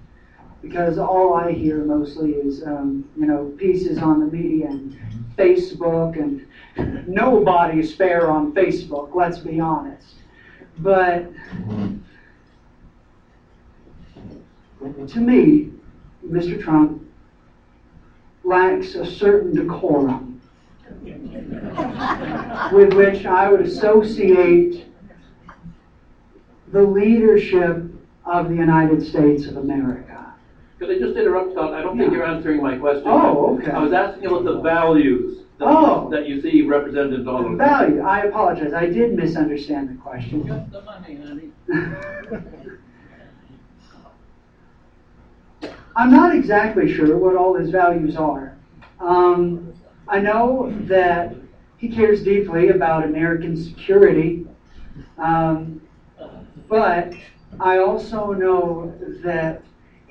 Because 0.62 0.98
all 0.98 1.34
I 1.34 1.51
hear 1.51 1.84
mostly 1.84 2.34
is, 2.34 2.63
um, 2.63 3.10
you 3.18 3.25
know, 3.25 3.53
pieces 3.58 3.98
on 3.98 4.20
the 4.20 4.27
media 4.27 4.68
and 4.68 4.98
Facebook, 5.36 6.18
and 6.18 6.46
nobody's 7.08 7.96
fair 7.96 8.30
on 8.30 8.53
Facebook, 8.53 9.15
let's 9.15 9.39
be 9.39 9.60
honest. 9.60 10.15
But 10.77 11.32
to 15.08 15.20
me, 15.20 15.72
Mr. 16.25 16.62
Trump 16.62 17.03
lacks 18.44 18.96
a 18.96 19.06
certain 19.06 19.56
decorum 19.56 20.41
with 22.72 22.94
which 22.94 23.25
I 23.25 23.50
would 23.51 23.62
associate 23.62 24.86
the 26.72 26.82
leadership 26.82 27.84
of 28.25 28.50
the 28.50 28.56
United 28.56 29.06
States 29.06 29.46
of 29.46 29.58
America. 29.58 30.11
Could 30.82 30.90
I 30.90 30.98
just 30.98 31.16
interrupt, 31.16 31.52
Scott? 31.52 31.76
I 31.76 31.84
don't 31.84 31.96
think 31.96 32.12
you're 32.12 32.26
answering 32.26 32.60
my 32.60 32.76
question. 32.76 33.04
Oh, 33.06 33.56
okay. 33.60 33.70
I 33.70 33.78
was 33.84 33.94
asking 33.94 34.26
about 34.26 34.46
the 34.46 34.62
values 34.62 35.44
that, 35.60 35.68
Oh. 35.68 36.10
that 36.10 36.28
you 36.28 36.42
see 36.42 36.64
represented 36.64 37.20
in 37.20 37.24
Donald 37.24 37.56
Trump. 37.56 37.60
Value, 37.60 38.02
I 38.02 38.22
apologize, 38.22 38.74
I 38.74 38.88
did 38.88 39.14
misunderstand 39.14 39.90
the 39.90 39.94
question. 40.02 40.42
the 40.72 40.82
money, 40.82 41.20
honey. 41.24 41.52
I'm 45.96 46.10
not 46.12 46.34
exactly 46.36 46.92
sure 46.92 47.16
what 47.16 47.36
all 47.36 47.54
his 47.54 47.70
values 47.70 48.16
are. 48.16 48.58
Um, 49.00 49.76
I 50.08 50.18
know 50.20 50.74
that 50.88 51.36
he 51.78 51.90
cares 51.90 52.24
deeply 52.24 52.70
about 52.70 53.04
American 53.04 53.56
security, 53.56 54.48
um, 55.20 55.80
but 56.68 57.14
I 57.60 57.78
also 57.78 58.32
know 58.32 58.96
that 59.24 59.62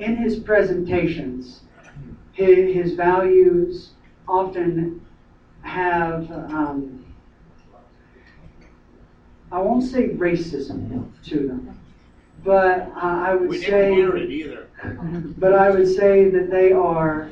in 0.00 0.16
his 0.16 0.38
presentations, 0.38 1.60
his, 2.32 2.74
his 2.74 2.94
values 2.94 3.90
often 4.26 5.04
have, 5.62 6.30
um, 6.30 7.04
I 9.52 9.60
won't 9.60 9.82
say 9.84 10.08
racism 10.10 11.10
to 11.24 11.48
them, 11.48 11.78
but 12.44 12.90
uh, 12.96 13.00
I 13.00 13.34
would 13.34 13.48
We 13.48 13.58
say. 13.58 13.70
didn't 13.70 13.92
hear 13.94 14.16
it 14.16 14.30
either. 14.30 14.66
But 15.38 15.54
I 15.54 15.70
would 15.70 15.86
say 15.88 16.30
that 16.30 16.50
they 16.50 16.72
are, 16.72 17.28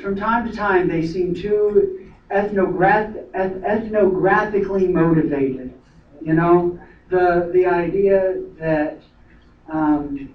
from 0.00 0.16
time 0.16 0.48
to 0.48 0.54
time, 0.54 0.88
they 0.88 1.04
seem 1.06 1.34
too 1.34 2.10
ethnograph- 2.30 3.16
eth- 3.34 3.62
ethnographically 3.62 4.90
motivated. 4.92 5.72
You 6.22 6.34
know, 6.34 6.78
the, 7.10 7.50
the 7.52 7.66
idea 7.66 8.40
that 8.58 9.00
um, 9.72 10.34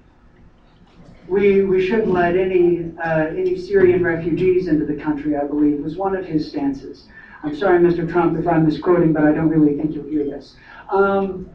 we, 1.27 1.61
we 1.63 1.85
shouldn't 1.85 2.09
let 2.09 2.35
any, 2.35 2.91
uh, 3.03 3.27
any 3.27 3.57
Syrian 3.57 4.03
refugees 4.03 4.67
into 4.67 4.85
the 4.85 4.95
country, 4.95 5.35
I 5.35 5.45
believe, 5.45 5.79
was 5.79 5.95
one 5.95 6.15
of 6.15 6.25
his 6.25 6.49
stances. 6.49 7.07
I'm 7.43 7.55
sorry, 7.55 7.79
Mr. 7.79 8.09
Trump, 8.09 8.37
if 8.39 8.47
I'm 8.47 8.65
misquoting, 8.65 9.13
but 9.13 9.23
I 9.23 9.31
don't 9.31 9.49
really 9.49 9.77
think 9.77 9.93
you'll 9.93 10.09
hear 10.09 10.25
this. 10.25 10.55
Um, 10.89 11.49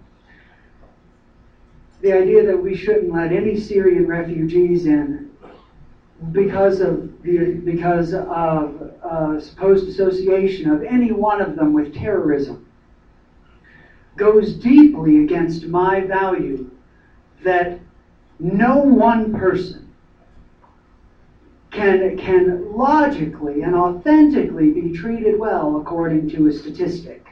the 2.03 2.13
idea 2.13 2.47
that 2.47 2.57
we 2.57 2.77
shouldn't 2.77 3.13
let 3.13 3.33
any 3.33 3.59
Syrian 3.59 4.07
refugees 4.07 4.87
in 4.87 5.31
because 6.31 6.81
of 6.81 7.23
the 7.23 7.61
because 7.65 8.15
of 8.15 8.93
uh, 9.03 9.41
supposed 9.41 9.89
association 9.89 10.71
of 10.71 10.85
any 10.85 11.11
one 11.11 11.41
of 11.41 11.57
them 11.57 11.73
with 11.73 11.95
terrorism 11.95 12.67
goes 14.17 14.53
deeply 14.55 15.25
against 15.25 15.65
my 15.65 16.01
value 16.01 16.72
that 17.45 17.79
no 18.39 18.79
one 18.79 19.33
person 19.33 19.83
can 21.71 22.17
can 22.19 22.77
logically 22.77 23.63
and 23.63 23.75
authentically 23.75 24.71
be 24.73 24.93
treated 24.93 25.39
well 25.39 25.81
according 25.81 26.29
to 26.29 26.49
a 26.49 26.53
statistic. 26.53 27.27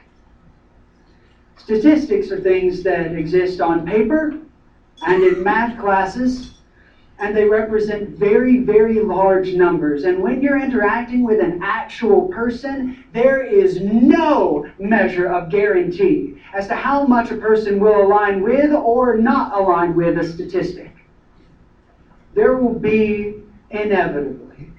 Statistics 1.57 2.31
are 2.31 2.41
things 2.41 2.81
that 2.83 3.11
exist 3.15 3.61
on 3.61 3.85
paper 3.85 4.39
and 5.05 5.23
in 5.23 5.43
math 5.43 5.79
classes, 5.79 6.55
and 7.19 7.35
they 7.35 7.45
represent 7.45 8.09
very, 8.09 8.57
very 8.59 8.99
large 8.99 9.53
numbers. 9.53 10.03
And 10.05 10.23
when 10.23 10.41
you're 10.41 10.59
interacting 10.59 11.23
with 11.23 11.39
an 11.39 11.61
actual 11.61 12.27
person, 12.29 13.03
there 13.13 13.43
is 13.43 13.79
no 13.79 14.67
measure 14.79 15.27
of 15.27 15.49
guarantee 15.49 16.40
as 16.53 16.67
to 16.67 16.75
how 16.75 17.05
much 17.05 17.31
a 17.31 17.37
person 17.37 17.79
will 17.79 18.01
align 18.01 18.41
with 18.41 18.71
or 18.71 19.17
not 19.17 19.53
align 19.55 19.95
with 19.95 20.17
a 20.17 20.27
statistic. 20.27 20.91
There 22.33 22.57
will 22.57 22.77
be 22.77 23.41
inevitably 23.69 24.71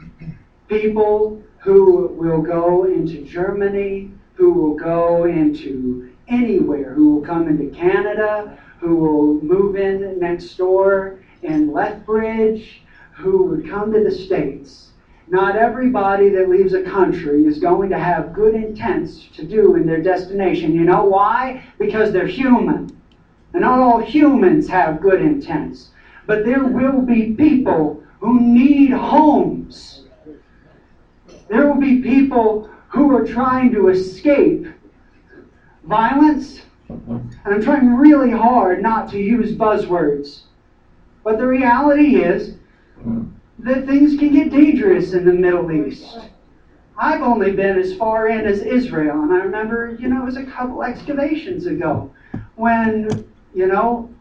people 0.69 1.43
who 1.59 2.09
will 2.09 2.43
go 2.43 2.85
into 2.85 3.25
Germany, 3.25 4.11
who 4.35 4.53
will 4.53 4.75
go 4.75 5.25
into 5.25 6.13
anywhere, 6.29 6.93
who 6.93 7.15
will 7.15 7.23
come 7.23 7.49
into 7.49 7.75
Canada, 7.77 8.59
who 8.81 8.97
will 8.97 9.41
move 9.43 9.77
in 9.77 10.19
next 10.19 10.55
door 10.57 11.21
in 11.43 11.73
Lethbridge, 11.73 12.83
who 13.13 13.45
would 13.45 13.69
come 13.69 13.93
to 13.93 14.03
the 14.03 14.11
States. 14.11 14.92
Not 15.33 15.57
everybody 15.57 16.29
that 16.29 16.51
leaves 16.51 16.75
a 16.75 16.83
country 16.83 17.47
is 17.47 17.59
going 17.59 17.89
to 17.89 17.99
have 17.99 18.35
good 18.35 18.55
intents 18.55 19.29
to 19.35 19.47
do 19.47 19.77
in 19.77 19.87
their 19.87 20.03
destination. 20.03 20.75
You 20.75 20.85
know 20.85 21.05
why? 21.05 21.65
Because 21.79 22.13
they're 22.13 22.27
human. 22.27 23.01
And 23.55 23.63
not 23.63 23.79
all 23.79 23.99
humans 23.99 24.69
have 24.69 25.01
good 25.01 25.23
intents. 25.23 25.89
But 26.27 26.45
there 26.45 26.65
will 26.65 27.01
be 27.01 27.33
people 27.33 28.05
who 28.21 28.41
need 28.41 28.91
homes. 28.91 30.05
There 31.49 31.67
will 31.67 31.81
be 31.81 32.03
people 32.03 32.69
who 32.89 33.17
are 33.17 33.27
trying 33.27 33.73
to 33.73 33.89
escape 33.89 34.67
violence. 35.85 36.61
And 36.91 37.33
I'm 37.47 37.63
trying 37.63 37.95
really 37.95 38.33
hard 38.33 38.83
not 38.83 39.09
to 39.13 39.19
use 39.19 39.57
buzzwords. 39.57 40.43
But 41.25 41.39
the 41.39 41.47
reality 41.47 42.17
is 42.17 42.59
that 43.63 43.87
things 43.87 44.19
can 44.19 44.33
get 44.33 44.51
dangerous 44.51 45.13
in 45.13 45.25
the 45.25 45.33
Middle 45.33 45.71
East. 45.71 46.19
I've 46.99 47.23
only 47.23 47.53
been 47.53 47.79
as 47.79 47.97
far 47.97 48.29
in 48.29 48.45
as 48.45 48.61
Israel, 48.61 49.23
and 49.23 49.33
I 49.33 49.39
remember, 49.39 49.97
you 49.99 50.09
know, 50.09 50.23
it 50.23 50.25
was 50.25 50.37
a 50.37 50.45
couple 50.45 50.83
excavations 50.83 51.67
ago 51.67 52.13
when, 52.57 53.31
you 53.55 53.67
know, 53.67 54.13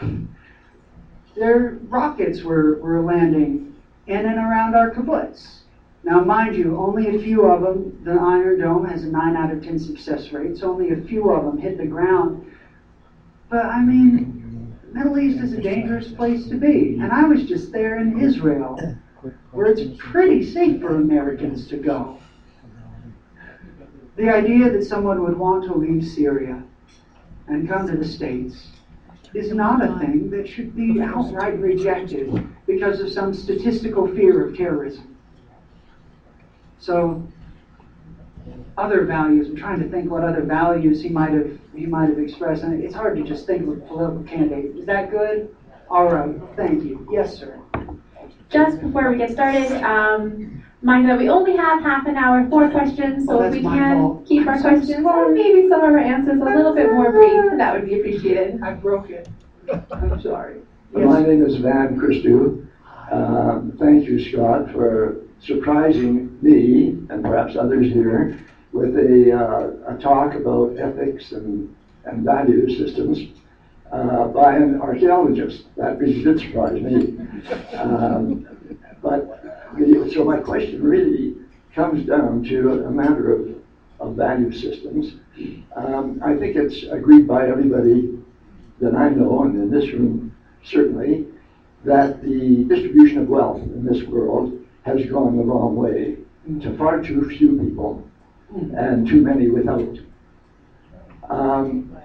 their 1.36 1.78
rockets 1.88 2.42
were, 2.42 2.76
were 2.76 3.02
landing 3.02 3.74
in 4.06 4.26
and 4.26 4.38
around 4.38 4.74
our 4.74 4.90
kibbutz. 4.90 5.60
Now, 6.04 6.22
mind 6.22 6.54
you, 6.54 6.76
only 6.78 7.16
a 7.16 7.22
few 7.22 7.46
of 7.46 7.62
them, 7.62 7.98
the 8.04 8.12
Iron 8.12 8.60
Dome 8.60 8.86
has 8.86 9.04
a 9.04 9.08
9 9.08 9.36
out 9.36 9.50
of 9.50 9.64
10 9.64 9.78
success 9.78 10.32
rate, 10.32 10.58
so 10.58 10.70
only 10.70 10.90
a 10.90 11.00
few 11.02 11.30
of 11.30 11.44
them 11.44 11.58
hit 11.58 11.78
the 11.78 11.86
ground. 11.86 12.44
But, 13.48 13.66
I 13.66 13.80
mean, 13.80 14.43
Middle 14.94 15.18
East 15.18 15.40
is 15.40 15.52
a 15.52 15.60
dangerous 15.60 16.12
place 16.12 16.46
to 16.46 16.56
be. 16.56 16.98
And 17.00 17.10
I 17.10 17.24
was 17.24 17.44
just 17.46 17.72
there 17.72 17.98
in 17.98 18.20
Israel, 18.20 18.78
where 19.50 19.66
it's 19.66 19.82
pretty 19.98 20.48
safe 20.48 20.80
for 20.80 20.94
Americans 20.94 21.66
to 21.68 21.76
go. 21.76 22.20
The 24.14 24.30
idea 24.30 24.70
that 24.70 24.84
someone 24.84 25.24
would 25.24 25.36
want 25.36 25.64
to 25.64 25.74
leave 25.74 26.06
Syria 26.06 26.62
and 27.48 27.68
come 27.68 27.88
to 27.88 27.96
the 27.96 28.06
States 28.06 28.68
is 29.34 29.52
not 29.52 29.84
a 29.84 29.98
thing 29.98 30.30
that 30.30 30.48
should 30.48 30.76
be 30.76 31.00
outright 31.00 31.58
rejected 31.58 32.46
because 32.64 33.00
of 33.00 33.10
some 33.10 33.34
statistical 33.34 34.06
fear 34.06 34.46
of 34.46 34.56
terrorism. 34.56 35.16
So, 36.78 37.26
other 38.76 39.04
values. 39.04 39.48
I'm 39.48 39.56
trying 39.56 39.80
to 39.80 39.88
think 39.88 40.10
what 40.10 40.24
other 40.24 40.42
values 40.42 41.02
he 41.02 41.08
might 41.08 41.32
have 41.32 41.50
he 41.74 41.86
might 41.86 42.08
have 42.08 42.18
expressed, 42.18 42.62
and 42.62 42.82
it's 42.82 42.94
hard 42.94 43.16
to 43.16 43.22
just 43.24 43.46
think 43.46 43.62
of 43.62 43.68
a 43.68 43.80
political 43.82 44.22
candidate. 44.24 44.76
Is 44.76 44.86
that 44.86 45.10
good? 45.10 45.54
All 45.90 46.06
right. 46.12 46.34
Thank 46.56 46.82
you. 46.84 47.06
Yes, 47.12 47.36
sir. 47.38 47.58
Just 48.50 48.80
before 48.80 49.10
we 49.10 49.16
get 49.18 49.30
started, 49.32 49.70
um, 49.82 50.62
mind 50.82 51.08
that 51.08 51.18
we 51.18 51.28
only 51.28 51.56
have 51.56 51.82
half 51.82 52.06
an 52.06 52.16
hour 52.16 52.46
for 52.48 52.70
questions, 52.70 53.26
so 53.26 53.40
Oh, 53.40 53.42
if 53.42 53.52
we 53.54 53.62
can 53.62 53.98
fault. 54.00 54.26
keep 54.26 54.46
our 54.46 54.54
I'm 54.54 54.60
so 54.62 54.68
questions 54.68 55.02
sorry. 55.02 55.30
or 55.30 55.34
maybe 55.34 55.68
some 55.68 55.80
of 55.80 55.84
our 55.90 55.98
answers 55.98 56.40
a 56.40 56.44
little 56.44 56.74
bit 56.74 56.92
more 56.92 57.10
brief, 57.10 57.52
that 57.58 57.74
would 57.74 57.86
be 57.86 57.98
appreciated. 57.98 58.60
I 58.62 58.74
broke 58.74 59.10
it. 59.10 59.28
I'm 59.90 60.20
sorry. 60.20 60.56
My 60.92 61.20
name 61.22 61.44
is 61.44 61.56
Van 61.56 61.98
Christou. 61.98 62.66
Um, 63.10 63.72
Thank 63.78 64.04
you, 64.04 64.18
Scott, 64.30 64.70
for 64.70 65.23
surprising 65.46 66.38
me 66.42 66.88
and 67.10 67.22
perhaps 67.22 67.56
others 67.56 67.92
here 67.92 68.38
with 68.72 68.96
a, 68.96 69.32
uh, 69.32 69.94
a 69.94 69.98
talk 69.98 70.34
about 70.34 70.76
ethics 70.78 71.32
and, 71.32 71.74
and 72.04 72.24
value 72.24 72.68
systems 72.76 73.18
uh, 73.92 74.26
by 74.28 74.56
an 74.56 74.80
archaeologist. 74.80 75.64
That 75.76 75.98
really 75.98 76.24
did 76.24 76.40
surprise 76.40 76.80
me. 76.80 77.18
Um, 77.76 78.46
But, 79.02 79.44
so 80.14 80.24
my 80.24 80.38
question 80.38 80.82
really 80.82 81.36
comes 81.74 82.06
down 82.06 82.42
to 82.44 82.86
a 82.86 82.90
matter 82.90 83.34
of, 83.34 83.54
of 84.00 84.16
value 84.16 84.50
systems. 84.50 85.16
Um, 85.76 86.22
I 86.24 86.36
think 86.36 86.56
it's 86.56 86.84
agreed 86.90 87.28
by 87.28 87.48
everybody 87.48 88.18
that 88.80 88.94
I 88.94 89.10
know, 89.10 89.44
and 89.44 89.54
in 89.56 89.70
this 89.70 89.92
room 89.92 90.34
certainly, 90.64 91.26
that 91.84 92.22
the 92.22 92.64
distribution 92.64 93.18
of 93.18 93.28
wealth 93.28 93.60
in 93.60 93.84
this 93.84 94.02
world 94.08 94.58
has 94.84 95.04
gone 95.06 95.36
the 95.36 95.42
wrong 95.42 95.76
way 95.76 96.16
to 96.60 96.76
far 96.76 97.02
too 97.02 97.28
few 97.30 97.58
people 97.58 98.06
and 98.76 99.06
too 99.06 99.22
many 99.22 99.48
without. 99.48 99.98
Um, 101.30 101.96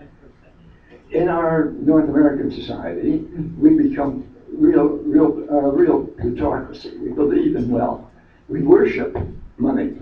in 1.11 1.27
our 1.27 1.71
North 1.71 2.07
American 2.07 2.51
society, 2.51 3.17
we 3.57 3.89
become 3.89 4.33
real, 4.53 4.85
real, 4.85 5.45
uh, 5.51 5.71
real 5.71 6.05
plutocracy. 6.05 6.97
We 6.97 7.11
believe 7.11 7.55
in 7.55 7.69
wealth. 7.69 8.05
We 8.47 8.61
worship 8.61 9.15
money. 9.57 9.97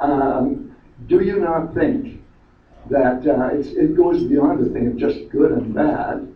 Um, 0.00 0.74
do 1.06 1.22
you 1.22 1.38
not 1.38 1.74
think 1.74 2.22
that 2.90 3.26
uh, 3.26 3.56
it's, 3.56 3.68
it 3.68 3.96
goes 3.96 4.24
beyond 4.24 4.64
the 4.64 4.70
thing 4.70 4.88
of 4.88 4.96
just 4.96 5.28
good 5.30 5.52
and 5.52 5.74
bad? 5.74 6.34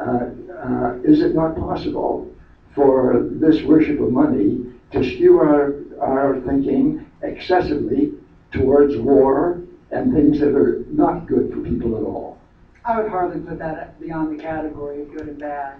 Uh, 0.00 0.30
uh, 0.64 0.94
is 1.04 1.20
it 1.20 1.34
not 1.34 1.56
possible 1.56 2.31
for 2.74 3.28
this 3.30 3.62
worship 3.62 4.00
of 4.00 4.10
money 4.10 4.66
to 4.92 5.04
skew 5.04 5.38
our, 5.38 5.74
our 6.00 6.40
thinking 6.40 7.06
excessively 7.22 8.14
towards 8.52 8.96
war 8.96 9.62
and 9.90 10.12
things 10.12 10.40
that 10.40 10.54
are 10.54 10.84
not 10.88 11.26
good 11.26 11.52
for 11.52 11.60
people 11.60 11.96
at 11.96 12.02
all? 12.02 12.38
I 12.84 13.00
would 13.00 13.10
hardly 13.10 13.40
put 13.40 13.58
that 13.58 14.00
beyond 14.00 14.38
the 14.38 14.42
category 14.42 15.02
of 15.02 15.12
good 15.12 15.28
and 15.28 15.38
bad. 15.38 15.76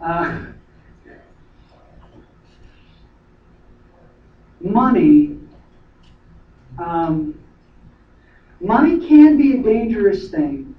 Uh, 0.00 0.40
money, 4.60 5.38
um, 6.78 7.38
money 8.60 9.08
can 9.08 9.36
be 9.36 9.58
a 9.58 9.62
dangerous 9.62 10.28
thing, 10.28 10.74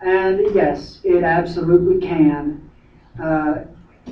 and 0.00 0.54
yes, 0.54 1.00
it 1.04 1.24
absolutely 1.24 2.06
can. 2.06 2.70
Uh, 3.22 3.64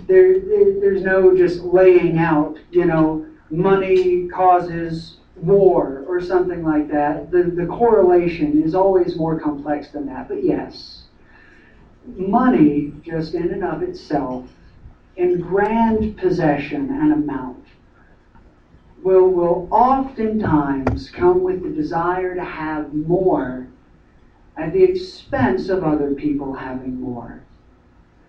there, 0.07 0.39
there- 0.39 0.81
there's 0.81 1.03
no 1.03 1.37
just 1.37 1.61
laying 1.63 2.19
out, 2.19 2.59
you 2.71 2.85
know, 2.85 3.27
money 3.51 4.29
causes 4.29 5.17
war 5.37 6.05
or 6.09 6.21
something 6.21 6.65
like 6.65 6.89
that. 6.89 7.31
The, 7.31 7.45
the 7.45 7.67
correlation 7.67 8.63
is 8.63 8.75
always 8.75 9.17
more 9.17 9.39
complex 9.39 9.89
than 9.89 10.07
that, 10.07 10.29
but 10.29 10.43
yes. 10.45 11.05
Money, 12.17 12.93
just 13.03 13.35
in 13.35 13.51
and 13.53 13.65
of 13.65 13.83
itself, 13.83 14.49
in 15.17 15.41
grand 15.41 16.17
possession 16.17 16.91
and 16.91 17.13
amount, 17.13 17.65
will, 19.03 19.31
will 19.31 19.69
oftentimes 19.71 21.11
come 21.11 21.43
with 21.43 21.63
the 21.63 21.71
desire 21.71 22.35
to 22.35 22.45
have 22.45 22.93
more 22.95 23.67
at 24.57 24.73
the 24.73 24.83
expense 24.83 25.69
of 25.69 25.85
other 25.85 26.15
people 26.15 26.53
having 26.55 27.01
more. 27.01 27.43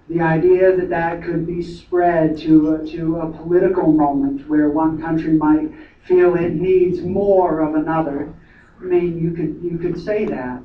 The 0.09 0.21
idea 0.21 0.75
that 0.75 0.89
that 0.89 1.21
could 1.21 1.45
be 1.45 1.61
spread 1.61 2.35
to 2.39 2.75
a, 2.75 2.87
to 2.87 3.17
a 3.17 3.31
political 3.31 3.91
moment 3.91 4.49
where 4.49 4.69
one 4.69 4.99
country 4.99 5.33
might 5.33 5.69
feel 6.07 6.35
it 6.35 6.53
needs 6.53 7.01
more 7.01 7.59
of 7.59 7.75
another. 7.75 8.33
I 8.81 8.83
mean, 8.85 9.19
you 9.19 9.31
could 9.31 9.59
you 9.61 9.77
could 9.77 10.01
say 10.03 10.25
that, 10.25 10.63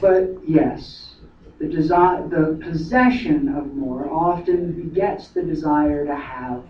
but 0.00 0.30
yes, 0.44 1.14
the 1.58 1.68
desire, 1.68 2.26
the 2.26 2.58
possession 2.60 3.54
of 3.54 3.72
more 3.74 4.10
often 4.10 4.72
begets 4.72 5.28
the 5.28 5.42
desire 5.42 6.04
to 6.04 6.16
have 6.16 6.64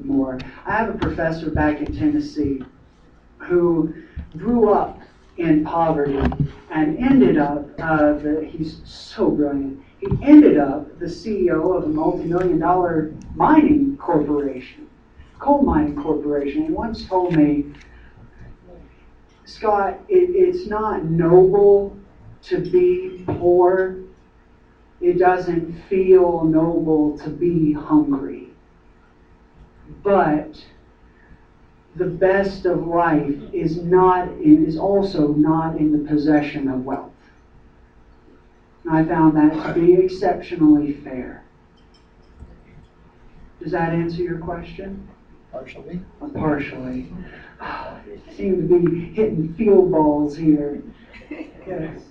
more. 0.00 0.40
I 0.66 0.72
have 0.72 0.92
a 0.92 0.98
professor 0.98 1.50
back 1.50 1.80
in 1.80 1.96
Tennessee 1.96 2.64
who 3.38 3.94
grew 4.36 4.72
up 4.72 4.98
in 5.36 5.64
poverty 5.64 6.18
and 6.70 6.98
ended 6.98 7.38
up, 7.38 7.68
uh, 7.80 8.12
the, 8.14 8.48
he's 8.50 8.80
so 8.84 9.30
brilliant, 9.30 9.82
he 9.98 10.06
ended 10.22 10.58
up 10.58 10.98
the 10.98 11.06
CEO 11.06 11.76
of 11.76 11.84
a 11.84 11.88
multi-million 11.88 12.58
dollar 12.58 13.14
mining 13.34 13.96
corporation, 13.96 14.88
coal 15.38 15.62
mining 15.62 16.00
corporation. 16.02 16.66
He 16.66 16.72
once 16.72 17.06
told 17.06 17.36
me, 17.36 17.72
Scott, 19.44 20.00
it, 20.08 20.30
it's 20.34 20.66
not 20.66 21.04
noble 21.04 21.96
to 22.44 22.58
be 22.58 23.24
poor. 23.26 23.96
It 25.00 25.18
doesn't 25.18 25.80
feel 25.88 26.44
noble 26.44 27.18
to 27.18 27.30
be 27.30 27.72
hungry. 27.72 28.48
But 30.02 30.64
the 31.96 32.06
best 32.06 32.64
of 32.64 32.86
life 32.86 33.36
is 33.52 33.82
not 33.82 34.28
in, 34.28 34.64
is 34.66 34.78
also 34.78 35.28
not 35.28 35.76
in 35.76 35.92
the 35.92 36.08
possession 36.08 36.68
of 36.68 36.84
wealth. 36.84 37.12
And 38.84 38.94
I 38.94 39.04
found 39.04 39.36
that 39.36 39.66
to 39.66 39.80
be 39.80 39.94
exceptionally 39.94 40.94
fair. 40.94 41.44
Does 43.60 43.72
that 43.72 43.92
answer 43.92 44.22
your 44.22 44.38
question? 44.38 45.08
Partially. 45.52 46.00
Partially. 46.34 47.12
seem 48.32 48.68
to 48.68 48.78
be 48.80 49.04
hitting 49.12 49.54
field 49.54 49.90
balls 49.92 50.36
here. 50.36 50.82
Yes, 51.64 52.02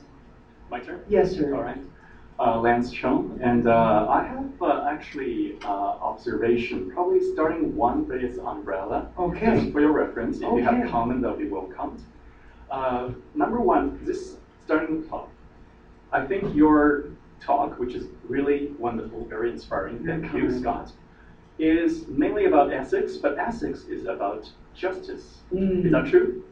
My 0.69 0.79
turn? 0.79 1.01
yes, 1.09 1.31
sir. 1.31 1.53
All 1.53 1.61
right. 1.61 1.77
Uh, 2.41 2.59
Lance 2.59 2.91
Chung, 2.91 3.39
and 3.43 3.67
uh, 3.67 4.07
I 4.09 4.23
have 4.23 4.61
uh, 4.63 4.87
actually 4.89 5.57
uh, 5.63 5.67
observation, 6.09 6.89
probably 6.89 7.19
starting 7.33 7.75
one 7.75 8.03
base 8.03 8.39
umbrella. 8.39 9.11
Okay. 9.19 9.59
Just 9.59 9.71
for 9.71 9.79
your 9.79 9.91
reference, 9.91 10.37
if 10.37 10.41
you 10.41 10.63
have 10.63 10.89
comment, 10.89 11.21
that'll 11.21 11.37
be 11.37 11.47
welcomed. 11.47 12.01
Uh, 12.71 13.09
number 13.35 13.59
one, 13.61 13.99
this 14.03 14.37
starting 14.65 15.07
talk. 15.07 15.29
I 16.11 16.25
think 16.25 16.55
your 16.55 17.09
talk, 17.39 17.77
which 17.77 17.93
is 17.93 18.05
really 18.27 18.71
wonderful, 18.79 19.23
very 19.25 19.51
inspiring, 19.51 20.03
thank 20.03 20.33
you. 20.33 20.59
Scott, 20.59 20.91
is 21.59 22.07
mainly 22.07 22.45
about 22.45 22.73
ethics, 22.73 23.17
but 23.17 23.37
ethics 23.37 23.81
is 23.83 24.07
about 24.07 24.49
justice. 24.73 25.41
Mm. 25.53 25.85
Is 25.85 25.91
that 25.91 26.07
true? 26.07 26.43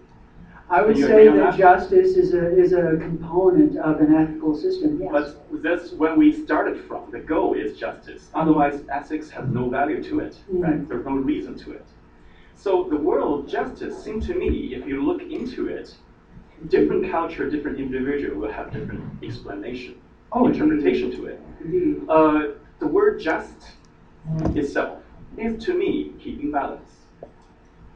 I 0.71 0.81
would 0.83 0.97
say 0.97 1.27
that 1.27 1.35
that? 1.35 1.57
justice 1.57 2.15
is 2.15 2.33
a, 2.33 2.55
is 2.55 2.73
a 2.73 2.97
component 2.97 3.77
of 3.77 3.99
an 4.01 4.13
ethical 4.13 4.55
system, 4.55 4.99
yes. 5.01 5.11
But 5.11 5.63
that's 5.63 5.93
where 5.93 6.15
we 6.15 6.31
started 6.45 6.79
from. 6.85 7.09
The 7.11 7.19
goal 7.19 7.53
is 7.55 7.77
justice. 7.77 8.29
Otherwise, 8.35 8.81
ethics 8.91 9.29
has 9.31 9.47
no 9.49 9.67
value 9.69 10.03
to 10.03 10.19
it, 10.19 10.37
Mm. 10.53 10.63
right? 10.63 10.87
There's 10.89 11.05
no 11.05 11.13
reason 11.15 11.57
to 11.59 11.71
it. 11.71 11.85
So 12.55 12.83
the 12.89 12.97
world 12.97 13.45
of 13.45 13.49
justice 13.49 14.03
seems 14.03 14.27
to 14.27 14.35
me, 14.35 14.75
if 14.75 14.85
you 14.87 15.01
look 15.03 15.21
into 15.23 15.67
it, 15.67 15.95
different 16.67 17.09
culture, 17.09 17.49
different 17.49 17.79
individual 17.79 18.37
will 18.39 18.51
have 18.51 18.71
different 18.71 19.03
explanation, 19.23 19.95
Oh, 20.31 20.45
interpretation 20.47 21.09
to 21.11 21.25
it. 21.27 21.41
Indeed. 21.63 22.01
Uh, 22.07 22.41
the 22.79 22.85
word 22.87 23.19
just 23.19 23.71
itself 24.55 24.99
is 25.37 25.63
to 25.65 25.73
me 25.73 26.13
keeping 26.19 26.51
balance, 26.51 26.98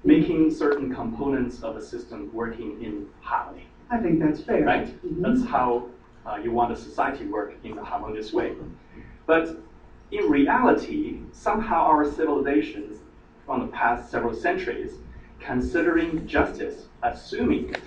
making 0.03 0.51
certain 0.51 0.93
components 0.93 1.63
of 1.63 1.75
a 1.77 1.81
system 1.81 2.29
working 2.33 2.81
in 2.83 3.07
harmony 3.21 3.67
I 3.89 3.97
think 3.97 4.19
that's 4.19 4.41
fair. 4.41 4.63
right? 4.65 4.87
Mhm. 5.05 5.21
That's 5.21 5.45
how 5.49 5.89
uh, 6.25 6.37
you 6.43 6.51
want 6.51 6.71
a 6.71 6.75
society 6.75 7.25
work 7.25 7.53
in 7.63 7.77
a 7.77 7.83
harmonious 7.83 8.33
way. 8.33 8.53
But 9.27 9.57
in 10.11 10.29
reality, 10.29 11.19
somehow 11.31 11.81
our 11.83 12.03
civilizations 12.05 13.01
from 13.45 13.59
the 13.61 13.67
past 13.67 14.09
several 14.09 14.33
centuries, 14.33 14.93
considering 15.39 16.25
justice, 16.25 16.87
assuming 17.03 17.69
it 17.69 17.81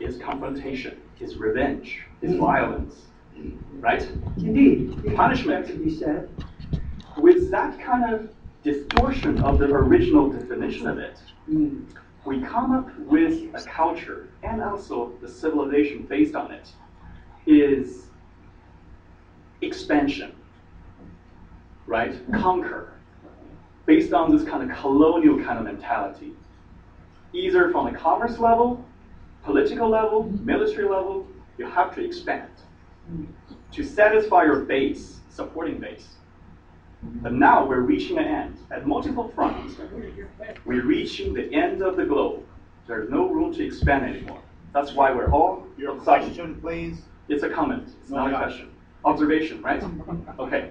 is 0.00 0.16
confrontation, 0.18 1.00
is 1.20 1.36
revenge, 1.36 2.02
is 2.22 2.32
Mhm. 2.34 2.38
violence, 2.38 3.06
right? 3.80 4.08
Indeed. 4.38 5.14
Punishment. 5.14 5.66
That 5.66 5.72
could 5.72 5.84
be 5.84 5.90
said. 5.90 6.28
With 7.18 7.50
that 7.50 7.78
kind 7.80 8.14
of 8.14 8.30
distortion 8.66 9.40
of 9.42 9.60
the 9.60 9.66
original 9.66 10.28
definition 10.28 10.88
of 10.88 10.98
it, 10.98 11.16
Mm. 11.48 11.86
we 12.24 12.40
come 12.40 12.72
up 12.72 12.88
with 12.98 13.34
a 13.54 13.62
culture 13.62 14.28
and 14.42 14.60
also 14.60 15.12
the 15.20 15.28
civilization 15.28 16.04
based 16.08 16.34
on 16.34 16.50
it 16.50 16.66
is 17.46 18.10
expansion, 19.60 20.32
right? 21.86 22.14
Conquer, 22.32 22.94
based 23.86 24.12
on 24.12 24.32
this 24.32 24.44
kind 24.50 24.68
of 24.68 24.76
colonial 24.76 25.36
kind 25.46 25.58
of 25.60 25.64
mentality, 25.64 26.32
either 27.32 27.70
from 27.70 27.86
the 27.86 27.96
commerce 27.96 28.40
level, 28.40 28.84
political 29.44 29.88
level, 29.88 30.24
military 30.52 30.88
level, 30.88 31.24
you 31.56 31.66
have 31.66 31.94
to 31.94 32.04
expand 32.04 32.50
to 33.70 33.84
satisfy 33.84 34.42
your 34.42 34.60
base, 34.64 35.20
supporting 35.28 35.78
base. 35.78 36.16
But 37.22 37.32
now 37.32 37.66
we're 37.66 37.80
reaching 37.80 38.18
an 38.18 38.24
end 38.24 38.58
at 38.70 38.86
multiple 38.86 39.32
fronts. 39.34 39.74
We're 40.64 40.84
reaching 40.84 41.34
the 41.34 41.52
end 41.52 41.82
of 41.82 41.96
the 41.96 42.04
globe. 42.04 42.44
There's 42.86 43.10
no 43.10 43.28
room 43.28 43.52
to 43.54 43.66
expand 43.66 44.04
anymore. 44.04 44.42
That's 44.72 44.92
why 44.92 45.12
we're 45.12 45.30
all 45.30 45.66
Your 45.76 45.96
question, 45.96 46.60
please. 46.60 47.02
It's 47.28 47.42
a 47.42 47.50
comment, 47.50 47.88
it's 48.00 48.10
No, 48.10 48.18
not 48.18 48.32
a 48.32 48.36
question. 48.36 48.70
Observation, 49.04 49.62
right? 49.62 49.82
Okay. 50.38 50.70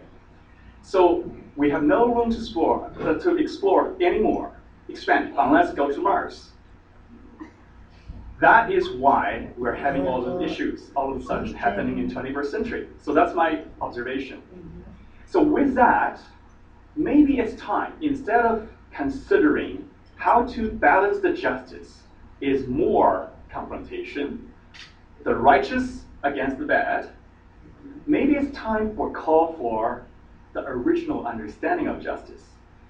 So 0.81 1.29
we 1.55 1.69
have 1.69 1.83
no 1.83 2.13
room 2.13 2.31
to 2.31 2.37
explore, 2.37 2.91
uh, 3.01 3.15
to 3.15 3.37
explore 3.37 3.95
anymore, 4.01 4.51
expand, 4.87 5.33
unless 5.37 5.73
go 5.73 5.91
to 5.91 6.01
Mars. 6.01 6.51
That 8.39 8.71
is 8.71 8.89
why 8.91 9.49
we're 9.57 9.73
having 9.73 10.07
all 10.07 10.21
those 10.21 10.49
issues 10.49 10.91
all 10.95 11.13
of 11.13 11.21
a 11.21 11.23
sudden 11.23 11.53
happening 11.53 11.99
in 11.99 12.11
21st 12.11 12.51
century. 12.51 12.87
So 13.01 13.13
that's 13.13 13.33
my 13.33 13.63
observation. 13.81 14.41
So 15.35 15.43
with 15.43 15.75
that, 15.75 16.21
maybe 16.95 17.39
it's 17.39 17.61
time, 17.61 17.91
instead 17.99 18.39
of 18.45 18.69
considering 18.93 19.89
how 20.15 20.45
to 20.45 20.71
balance 20.71 21.19
the 21.19 21.33
justice, 21.33 22.03
is 22.39 22.69
more 22.69 23.29
confrontation, 23.51 24.49
the 25.25 25.35
righteous 25.35 26.05
against 26.23 26.57
the 26.57 26.63
bad, 26.63 27.09
maybe 28.05 28.35
it's 28.35 28.55
time 28.55 28.95
for 28.95 29.11
call 29.11 29.51
for 29.57 30.05
the 30.53 30.61
original 30.61 31.27
understanding 31.27 31.87
of 31.87 32.01
justice, 32.01 32.43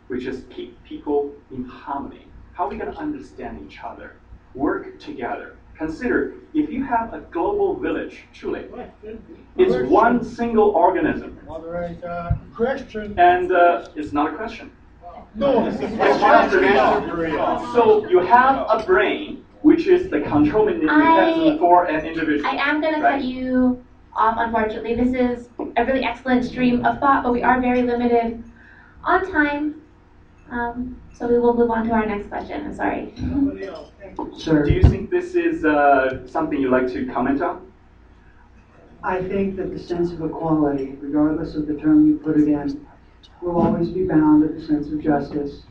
which 0.10 0.26
is 0.26 0.44
keep 0.52 0.78
people 0.84 1.34
in 1.50 1.66
harmony. 1.66 2.28
How 2.54 2.68
are 2.68 2.70
we 2.70 2.78
going 2.78 2.92
to 2.92 3.00
understand 3.00 3.66
each 3.66 3.80
other? 3.84 4.18
Work 4.54 5.00
together. 5.00 5.55
Consider 5.78 6.36
if 6.54 6.70
you 6.70 6.84
have 6.86 7.14
a 7.14 7.20
global 7.32 7.76
village, 7.76 8.24
truly, 8.34 8.66
it's 9.58 9.90
one 9.90 10.24
single 10.24 10.70
organism, 10.70 11.38
Moderator, 11.46 12.38
question. 12.56 13.14
and 13.20 13.52
uh, 13.52 13.90
it's 13.96 14.14
not 14.14 14.34
a 14.34 14.38
question. 14.38 14.72
No, 15.36 15.68
it's 15.68 15.78
a 15.78 15.82
just 15.82 15.94
an 15.94 16.00
answer. 16.02 16.60
question. 16.60 17.74
So 17.74 18.08
you 18.08 18.20
have 18.20 18.66
a 18.70 18.84
brain, 18.86 19.44
which 19.64 19.88
is 19.88 20.10
the 20.10 20.22
control 20.22 20.66
mechanism 20.66 21.60
for 21.60 21.86
an 21.86 22.06
individual. 22.06 22.50
I 22.50 22.56
am 22.56 22.80
gonna 22.80 23.02
cut 23.02 23.24
you 23.24 23.84
off, 24.16 24.36
unfortunately. 24.40 24.96
This 24.96 25.14
is 25.14 25.50
a 25.76 25.84
really 25.84 26.06
excellent 26.06 26.46
stream 26.46 26.86
of 26.86 27.00
thought, 27.00 27.24
but 27.24 27.34
we 27.34 27.44
are 27.44 27.60
very 27.60 27.84
limited 27.84 28.42
on 29.04 29.30
time. 29.30 29.82
Um, 30.50 31.02
so 31.14 31.28
we 31.28 31.40
will 31.40 31.56
move 31.56 31.72
on 31.72 31.88
to 31.88 31.94
our 31.94 32.06
next 32.06 32.28
question. 32.28 32.66
I'm 32.66 32.76
sorry. 32.76 33.14
Somebody 33.18 33.66
else. 33.66 33.92
Sir. 34.38 34.64
Do 34.64 34.74
you 34.74 34.84
think 34.84 35.10
this 35.10 35.36
is 35.36 35.66
uh, 35.66 36.28
something 36.28 36.60
you'd 36.60 36.72
like 36.72 36.88
to 36.94 37.06
comment 37.08 37.42
on? 37.42 37.72
I 39.04 39.22
think 39.22 39.56
that 39.58 39.72
the 39.72 39.80
sense 39.80 40.12
of 40.12 40.22
equality, 40.24 40.98
regardless 41.00 41.56
of 41.56 41.68
the 41.68 41.76
term 41.76 42.08
you 42.08 42.18
put 42.18 42.38
it 42.38 42.48
in, 42.48 42.88
will 43.42 43.62
always 43.62 43.90
be 43.90 44.04
bound 44.04 44.48
to 44.48 44.54
the 44.54 44.66
sense 44.66 44.88
of 44.88 45.02
justice. 45.02 45.64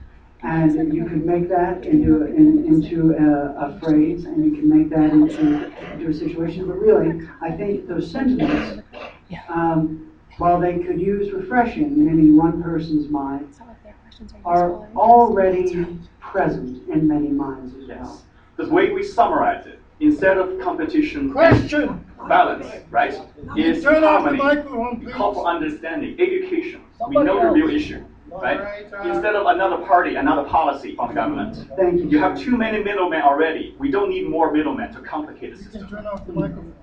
And 0.43 0.93
you 0.93 1.07
can 1.07 1.25
make 1.25 1.49
that 1.49 1.87
into, 1.87 2.27
in, 2.27 2.67
into 2.67 3.13
a, 3.13 3.69
a 3.69 3.81
phrase, 3.81 4.27
and 4.27 4.45
you 4.45 4.51
can 4.53 4.69
make 4.69 4.91
that 4.91 5.11
into, 5.11 5.73
into 5.93 6.11
a 6.11 6.15
situation. 6.15 6.67
But 6.67 6.79
really, 6.79 7.27
I 7.41 7.51
think 7.51 7.89
those 7.89 8.11
sentiments, 8.11 8.83
um, 9.49 10.13
while 10.37 10.61
they 10.61 10.79
could 10.79 11.01
use 11.01 11.33
refreshing 11.33 11.99
in 11.99 12.09
any 12.09 12.31
one 12.31 12.63
person's 12.63 13.09
mind, 13.09 13.55
are 14.45 14.87
already 14.97 15.99
present 16.21 16.89
in 16.89 17.07
many 17.09 17.29
minds 17.29 17.75
as 17.75 17.89
well. 17.89 18.23
The 18.57 18.69
way 18.69 18.93
we 18.93 19.03
summarize 19.03 19.67
it, 19.67 19.81
instead 20.01 20.39
of 20.39 20.61
competition, 20.61 21.33
Question. 21.33 22.05
balance, 22.29 22.67
right, 22.91 23.15
is 23.57 23.83
Turn 23.83 24.05
off 24.05 24.25
the 24.25 24.37
harmony. 24.37 24.39
microphone, 24.39 25.01
We 25.05 25.13
call 25.13 25.35
for 25.35 25.47
understanding, 25.47 26.15
education. 26.21 26.83
We 26.83 26.99
Somebody 26.99 27.27
know 27.27 27.41
the 27.41 27.51
real 27.53 27.71
issue, 27.71 28.05
right? 28.31 28.59
Moderator. 28.59 28.97
Uh, 29.01 29.09
instead 29.09 29.35
of 29.35 29.47
another 29.47 29.85
party, 29.85 30.15
another 30.17 30.49
policy 30.49 30.95
from 30.97 31.09
the 31.09 31.15
government. 31.15 31.69
Thank 31.77 32.01
you. 32.01 32.09
You 32.09 32.19
have 32.19 32.39
too 32.39 32.57
many 32.57 32.83
middlemen 32.83 33.23
already. 33.23 33.75
We 33.79 33.91
don't 33.91 34.09
need 34.09 34.29
more 34.29 34.53
middlemen 34.53 34.93
to 34.95 35.01
complicate 35.01 35.57
the 35.57 35.59
You 35.59 35.65
can 35.65 35.73
system. 35.73 35.89
turn 35.91 36.07
off 36.07 36.27
the 36.27 36.33
microphone. 36.33 36.75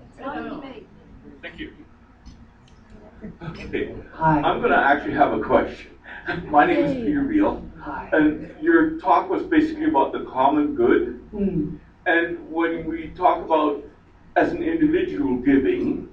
Thank 1.41 1.60
you. 1.60 1.74
Okay, 3.44 3.96
Hi. 4.13 4.41
I'm 4.41 4.62
gonna 4.62 4.76
actually 4.76 5.13
have 5.13 5.32
a 5.34 5.41
question. 5.41 5.91
My 6.46 6.65
name 6.65 6.86
is 6.86 6.94
Peter 6.94 7.24
Beal, 7.24 7.65
Hi. 7.80 8.10
and 8.13 8.54
your 8.62 9.00
talk 9.00 9.30
was 9.30 9.44
basically 9.44 9.86
about 9.86 10.13
the 10.13 10.24
common 10.26 10.76
good. 10.76 11.20
Hmm. 11.32 11.76
And 12.06 12.50
when 12.50 12.86
we 12.86 13.10
talk 13.10 13.44
about 13.44 13.84
as 14.36 14.52
an 14.52 14.63
individual 14.63 15.38
giving, 15.38 16.10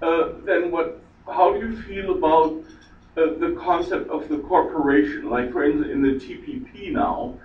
uh, 0.00 0.34
then 0.44 0.70
what, 0.70 1.02
how 1.26 1.52
do 1.52 1.58
you 1.58 1.82
feel 1.82 2.12
about 2.16 2.62
uh, 3.16 3.38
the 3.38 3.56
concept 3.60 4.10
of 4.10 4.28
the 4.28 4.38
corporation? 4.38 5.28
Like 5.28 5.50
for 5.50 5.64
instance, 5.64 5.90
in 5.90 6.02
the 6.02 6.14
TPP 6.14 6.92
now, 6.92 7.38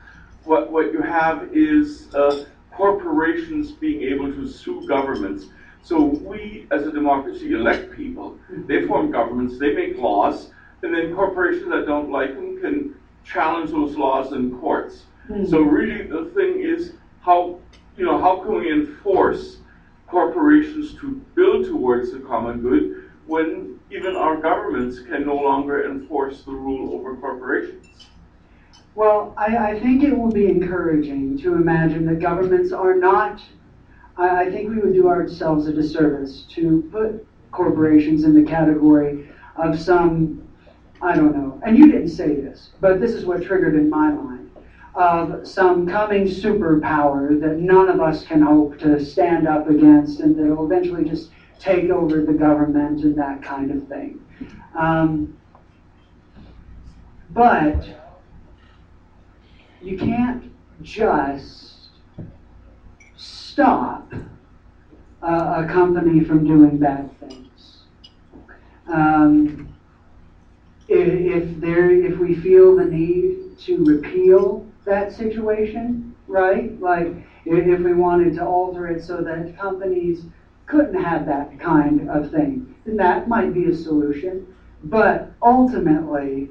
what, 0.43 0.71
what 0.71 0.91
you 0.91 1.01
have 1.01 1.49
is 1.51 2.13
uh, 2.13 2.45
corporations 2.71 3.71
being 3.71 4.03
able 4.03 4.31
to 4.33 4.47
sue 4.47 4.88
governments. 4.88 5.47
So 5.81 6.03
we, 6.03 6.67
as 6.69 6.86
a 6.86 6.91
democracy, 6.91 7.53
elect 7.53 7.95
people. 7.95 8.38
They 8.49 8.86
form 8.86 9.12
governments, 9.12 9.57
they 9.57 9.73
make 9.73 9.97
laws, 9.97 10.51
and 10.83 10.93
then 10.93 11.15
corporations 11.15 11.69
that 11.71 11.85
don't 11.85 12.11
like 12.11 12.35
them 12.35 12.59
can 12.61 12.95
challenge 13.23 13.71
those 13.71 13.95
laws 13.95 14.33
in 14.33 14.57
courts. 14.59 15.03
Hmm. 15.27 15.45
So 15.45 15.61
really, 15.61 16.07
the 16.07 16.31
thing 16.35 16.61
is 16.61 16.93
how 17.21 17.59
you 17.97 18.05
know 18.05 18.19
how 18.19 18.37
can 18.37 18.55
we 18.55 18.71
enforce 18.71 19.57
corporations 20.07 20.93
to 20.95 21.21
build 21.35 21.65
towards 21.65 22.11
the 22.11 22.19
common 22.19 22.61
good 22.61 23.11
when 23.25 23.77
even 23.91 24.15
our 24.15 24.37
governments 24.37 24.99
can 24.99 25.25
no 25.25 25.35
longer 25.35 25.89
enforce 25.89 26.43
the 26.43 26.51
rule 26.51 26.93
over 26.93 27.15
corporations? 27.17 27.87
Well, 28.95 29.33
I, 29.37 29.57
I 29.57 29.79
think 29.79 30.03
it 30.03 30.17
will 30.17 30.31
be 30.31 30.47
encouraging 30.47 31.37
to 31.39 31.53
imagine 31.53 32.05
that 32.07 32.19
governments 32.19 32.71
are 32.71 32.95
not, 32.95 33.41
I, 34.17 34.45
I 34.45 34.51
think 34.51 34.69
we 34.69 34.79
would 34.79 34.93
do 34.93 35.07
ourselves 35.07 35.67
a 35.67 35.73
disservice 35.73 36.45
to 36.55 36.89
put 36.91 37.27
corporations 37.51 38.23
in 38.23 38.33
the 38.33 38.49
category 38.49 39.29
of 39.55 39.79
some, 39.79 40.46
I 41.01 41.15
don't 41.15 41.36
know, 41.36 41.62
and 41.65 41.77
you 41.77 41.91
didn't 41.91 42.10
say 42.10 42.36
this, 42.36 42.69
but 42.79 42.99
this 42.99 43.12
is 43.12 43.25
what 43.25 43.43
triggered 43.43 43.75
in 43.75 43.89
my 43.89 44.10
mind, 44.10 44.51
of 44.95 45.47
some 45.47 45.88
coming 45.88 46.25
superpower 46.25 47.39
that 47.39 47.57
none 47.57 47.88
of 47.88 48.01
us 48.01 48.25
can 48.25 48.41
hope 48.41 48.79
to 48.79 49.03
stand 49.03 49.47
up 49.47 49.69
against 49.69 50.21
and 50.21 50.36
that 50.36 50.43
will 50.43 50.65
eventually 50.65 51.07
just 51.07 51.29
take 51.60 51.89
over 51.91 52.21
the 52.21 52.33
government 52.33 53.03
and 53.03 53.15
that 53.17 53.43
kind 53.43 53.71
of 53.71 53.88
thing. 53.88 54.19
Um, 54.75 55.38
but 57.29 57.86
you 59.81 59.97
can't 59.97 60.51
just 60.81 61.89
stop 63.15 64.12
a, 65.21 65.63
a 65.63 65.67
company 65.69 66.23
from 66.23 66.47
doing 66.47 66.77
bad 66.77 67.10
things. 67.19 67.77
Um, 68.91 69.76
if, 70.88 71.08
if 71.10 71.60
there, 71.60 71.91
if 71.91 72.17
we 72.17 72.36
feel 72.36 72.76
the 72.76 72.86
need 72.86 73.58
to 73.60 73.84
repeal 73.84 74.65
that 74.86 75.12
situation, 75.12 76.15
right? 76.28 76.80
Like 76.80 77.13
if, 77.45 77.80
we 77.80 77.93
wanted 77.93 78.36
to 78.36 78.45
alter 78.45 78.88
it 78.88 79.04
so 79.04 79.21
that 79.21 79.58
companies 79.58 80.23
couldn't 80.65 81.00
have 81.00 81.26
that 81.26 81.60
kind 81.60 82.10
of 82.10 82.32
thing, 82.32 82.76
then 82.86 82.97
that 82.97 83.28
might 83.28 83.54
be 83.54 83.65
a 83.65 83.76
solution. 83.76 84.54
But 84.84 85.32
ultimately, 85.41 86.50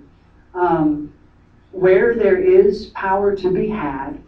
um, 0.55 1.12
where 1.72 2.14
there 2.14 2.38
is 2.38 2.87
power 2.87 3.37
to 3.37 3.53
be 3.53 3.68
had, 3.68 4.22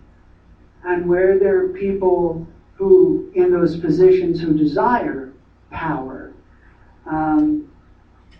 and 0.84 1.08
where 1.08 1.38
there 1.38 1.64
are 1.64 1.68
people 1.68 2.46
who, 2.74 3.30
in 3.34 3.50
those 3.50 3.78
positions, 3.80 4.40
who 4.40 4.56
desire 4.56 5.32
power, 5.70 6.32
um, 7.06 7.68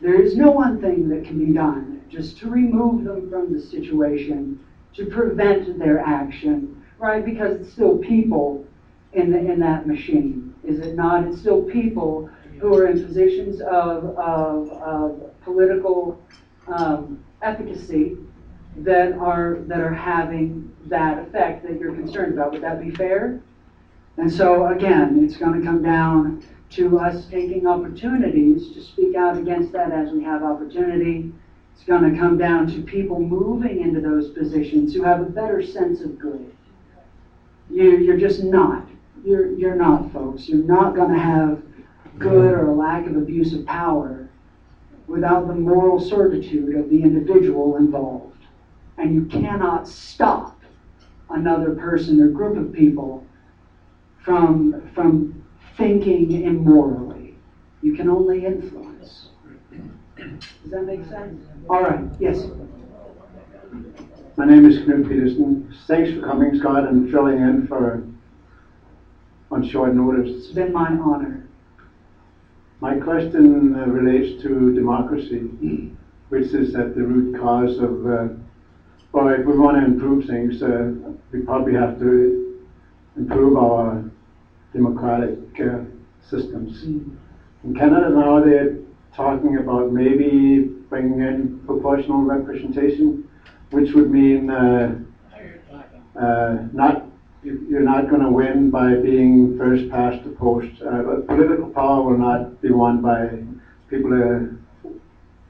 there 0.00 0.20
is 0.20 0.36
no 0.36 0.50
one 0.50 0.80
thing 0.80 1.08
that 1.08 1.24
can 1.24 1.44
be 1.44 1.52
done 1.52 2.02
just 2.08 2.38
to 2.38 2.50
remove 2.50 3.04
them 3.04 3.30
from 3.30 3.52
the 3.52 3.60
situation, 3.60 4.58
to 4.94 5.06
prevent 5.06 5.78
their 5.78 6.00
action, 6.00 6.82
right? 6.98 7.24
Because 7.24 7.60
it's 7.60 7.72
still 7.72 7.98
people 7.98 8.66
in, 9.12 9.32
the, 9.32 9.38
in 9.38 9.60
that 9.60 9.86
machine, 9.86 10.54
is 10.64 10.80
it 10.80 10.94
not? 10.94 11.24
It's 11.24 11.40
still 11.40 11.62
people 11.62 12.30
who 12.60 12.74
are 12.74 12.86
in 12.86 13.04
positions 13.04 13.60
of, 13.60 14.16
of, 14.18 14.70
of 14.70 15.42
political 15.42 16.20
um, 16.66 17.22
efficacy 17.42 18.16
that 18.78 19.12
are 19.14 19.58
that 19.66 19.80
are 19.80 19.94
having 19.94 20.74
that 20.86 21.18
effect 21.18 21.64
that 21.64 21.80
you're 21.80 21.94
concerned 21.94 22.34
about. 22.34 22.52
Would 22.52 22.62
that 22.62 22.80
be 22.80 22.90
fair? 22.90 23.40
And 24.16 24.32
so 24.32 24.68
again, 24.68 25.24
it's 25.24 25.36
going 25.36 25.58
to 25.58 25.66
come 25.66 25.82
down 25.82 26.44
to 26.70 26.98
us 26.98 27.26
taking 27.26 27.66
opportunities 27.66 28.72
to 28.72 28.82
speak 28.82 29.16
out 29.16 29.38
against 29.38 29.72
that 29.72 29.92
as 29.92 30.10
we 30.10 30.22
have 30.22 30.42
opportunity. 30.42 31.32
It's 31.74 31.84
going 31.84 32.12
to 32.12 32.18
come 32.18 32.36
down 32.36 32.66
to 32.68 32.82
people 32.82 33.20
moving 33.20 33.80
into 33.80 34.00
those 34.00 34.30
positions 34.30 34.92
who 34.92 35.02
have 35.02 35.20
a 35.20 35.24
better 35.24 35.64
sense 35.64 36.00
of 36.00 36.18
good. 36.18 36.52
You, 37.70 37.98
you're 37.98 38.18
just 38.18 38.42
not. 38.42 38.86
You're, 39.24 39.52
you're 39.54 39.74
not, 39.74 40.12
folks. 40.12 40.48
You're 40.48 40.64
not 40.64 40.94
going 40.94 41.12
to 41.12 41.18
have 41.18 41.62
good 42.18 42.52
or 42.52 42.68
a 42.68 42.74
lack 42.74 43.06
of 43.06 43.16
abuse 43.16 43.54
of 43.54 43.64
power 43.66 44.28
without 45.06 45.46
the 45.46 45.54
moral 45.54 46.00
certitude 46.00 46.76
of 46.76 46.90
the 46.90 47.02
individual 47.02 47.76
involved. 47.76 48.36
And 48.98 49.14
you 49.14 49.24
cannot 49.26 49.88
stop 49.88 50.60
another 51.30 51.74
person 51.74 52.20
or 52.20 52.28
group 52.28 52.56
of 52.56 52.72
people 52.72 53.24
from, 54.24 54.90
from 54.94 55.44
thinking 55.78 56.42
immorally. 56.42 57.36
You 57.80 57.94
can 57.94 58.10
only 58.10 58.44
influence. 58.44 59.28
Does 60.16 60.70
that 60.72 60.82
make 60.82 61.04
sense? 61.06 61.40
All 61.70 61.82
right, 61.82 62.04
yes. 62.18 62.44
My 64.36 64.44
name 64.44 64.68
is 64.68 64.80
Knut 64.80 65.08
Peterson. 65.08 65.72
Thanks 65.86 66.12
for 66.12 66.26
coming, 66.26 66.58
Scott, 66.58 66.88
and 66.88 67.10
filling 67.10 67.40
in 67.40 67.66
for 67.68 68.04
on 69.50 69.66
short 69.66 69.94
notice. 69.94 70.44
It's 70.44 70.52
been 70.52 70.72
my 70.72 70.88
honor. 70.88 71.48
My 72.80 72.98
question 72.98 73.74
uh, 73.74 73.86
relates 73.86 74.42
to 74.42 74.74
democracy, 74.74 75.92
which 76.28 76.52
is 76.52 76.74
at 76.74 76.94
the 76.94 77.02
root 77.02 77.40
cause 77.40 77.78
of, 77.78 78.06
uh, 78.06 78.34
well, 79.12 79.28
if 79.28 79.46
we 79.46 79.56
want 79.56 79.76
to 79.78 79.84
improve 79.84 80.26
things, 80.26 80.62
uh, 80.62 80.92
we 81.32 81.40
probably 81.42 81.74
have 81.74 81.98
to 81.98 82.66
improve 83.16 83.56
our 83.56 84.04
democratic 84.72 85.38
uh, 85.60 85.80
systems. 86.20 86.84
In 87.64 87.74
Canada 87.74 88.10
now, 88.10 88.40
they're 88.40 88.76
talking 89.12 89.56
about 89.56 89.90
maybe 89.92 90.70
bringing 90.88 91.20
in 91.20 91.60
proportional 91.66 92.22
representation, 92.22 93.28
which 93.70 93.92
would 93.94 94.10
mean 94.10 94.50
uh, 94.50 94.94
uh, 96.16 96.58
not 96.72 97.04
you- 97.42 97.64
you're 97.68 97.82
not 97.94 98.08
going 98.08 98.20
to 98.22 98.28
win 98.28 98.70
by 98.70 98.94
being 98.94 99.56
first 99.56 99.88
past 99.90 100.22
the 100.24 100.30
post. 100.30 100.82
Uh, 100.82 101.20
political 101.26 101.66
power 101.68 102.02
will 102.02 102.18
not 102.18 102.60
be 102.60 102.70
won 102.70 103.00
by 103.00 103.38
people 103.88 104.10
who 104.10 104.56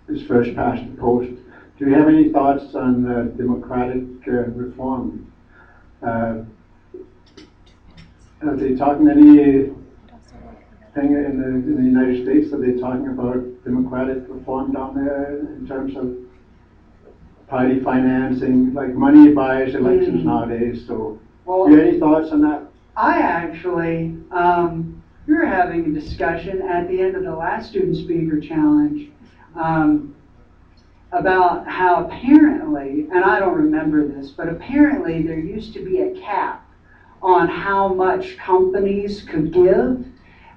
is 0.09 0.23
first 0.23 0.55
past 0.55 0.83
the 0.87 0.95
post. 0.97 1.31
Do 1.79 1.87
you 1.87 1.95
have 1.95 2.09
any 2.09 2.29
thoughts 2.31 2.75
on 2.75 3.07
uh, 3.07 3.23
democratic 3.37 4.03
uh, 4.27 4.33
reform? 4.65 5.25
Are 8.47 8.57
they 8.57 8.75
talking 8.77 9.09
any 9.09 9.71
thing 10.95 11.13
in 11.13 11.39
the, 11.41 11.49
in 11.49 11.77
the 11.77 11.83
United 11.83 12.25
States? 12.25 12.53
Are 12.53 12.59
they 12.59 12.81
talking 12.81 13.09
about 13.09 13.43
democratic 13.65 14.25
reform 14.29 14.73
down 14.73 14.95
there 14.95 15.39
in 15.41 15.67
terms 15.67 15.97
of 15.97 16.15
party 17.49 17.81
financing? 17.81 18.73
Like 18.75 18.95
money 18.95 19.33
buys 19.33 19.75
elections 19.75 20.23
Mm. 20.23 20.25
nowadays, 20.25 20.85
so. 20.87 21.19
Well, 21.45 21.67
Do 21.67 21.73
you 21.73 21.79
have 21.79 21.89
any 21.89 21.99
thoughts 21.99 22.31
on 22.31 22.43
that? 22.43 22.63
I 22.97 23.21
actually, 23.21 24.17
um, 24.31 25.03
we 25.27 25.35
were 25.35 25.47
having 25.47 25.87
a 25.97 26.01
discussion 26.01 26.63
at 26.63 26.89
the 26.89 27.01
end 27.01 27.17
of 27.17 27.25
the 27.25 27.35
last 27.35 27.71
Student 27.71 27.97
Speaker 27.97 28.41
Challenge 28.41 29.09
um, 29.57 30.15
about 31.13 31.67
how 31.67 32.05
apparently, 32.05 33.07
and 33.13 33.25
I 33.25 33.41
don't 33.41 33.55
remember 33.57 34.07
this, 34.07 34.31
but 34.31 34.49
apparently 34.49 35.23
there 35.23 35.39
used 35.39 35.73
to 35.75 35.85
be 35.85 36.03
a 36.03 36.21
cap 36.21 36.65
on 37.23 37.49
how 37.49 37.89
much 37.89 38.37
companies 38.37 39.23
could 39.23 39.53
give, 39.53 40.05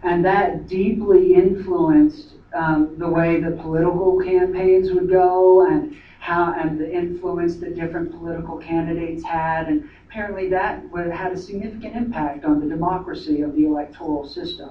and 0.04 0.26
that 0.26 0.68
deeply 0.68 1.34
influenced 1.34 2.34
um, 2.54 2.96
the 2.98 3.08
way 3.08 3.40
the 3.40 3.52
political 3.52 4.20
campaigns 4.20 4.92
would 4.92 5.10
go 5.10 5.66
and 5.68 5.96
how 6.20 6.54
and 6.54 6.80
the 6.80 6.92
influence 6.92 7.56
that 7.58 7.76
different 7.76 8.12
political 8.12 8.58
candidates 8.58 9.24
had 9.24 9.68
and 9.68 9.90
apparently 10.08 10.50
that 10.50 10.88
would, 10.92 11.10
had 11.10 11.32
a 11.32 11.38
significant 11.38 11.96
impact 11.96 12.44
on 12.44 12.60
the 12.60 12.68
democracy 12.68 13.42
of 13.42 13.56
the 13.56 13.66
electoral 13.66 14.28
system. 14.28 14.70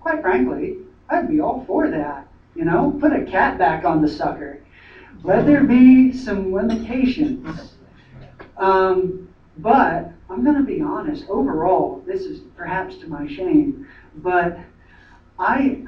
Quite 0.00 0.22
frankly, 0.22 0.76
I'd 1.08 1.28
be 1.28 1.40
all 1.40 1.64
for 1.66 1.90
that. 1.90 2.28
You 2.54 2.64
know, 2.64 2.96
put 3.00 3.12
a 3.12 3.24
cat 3.24 3.58
back 3.58 3.84
on 3.84 4.00
the 4.00 4.08
sucker. 4.08 4.62
Let 5.24 5.44
there 5.44 5.64
be 5.64 6.12
some 6.12 6.52
limitations. 6.52 7.72
Um, 8.56 9.28
but 9.58 10.12
I'm 10.28 10.44
going 10.44 10.56
to 10.56 10.62
be 10.62 10.80
honest. 10.80 11.24
Overall, 11.28 12.02
this 12.06 12.22
is 12.22 12.40
perhaps 12.56 12.96
to 12.98 13.08
my 13.08 13.26
shame, 13.26 13.88
but 14.16 14.58
I, 15.38 15.84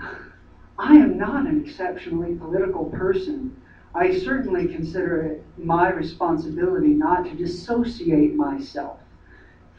I 0.78 0.94
am 0.94 1.18
not 1.18 1.46
an 1.46 1.64
exceptionally 1.64 2.34
political 2.36 2.86
person. 2.86 3.60
I 3.94 4.18
certainly 4.18 4.68
consider 4.68 5.22
it 5.22 5.44
my 5.56 5.90
responsibility 5.90 6.88
not 6.88 7.24
to 7.24 7.34
dissociate 7.34 8.34
myself 8.34 9.00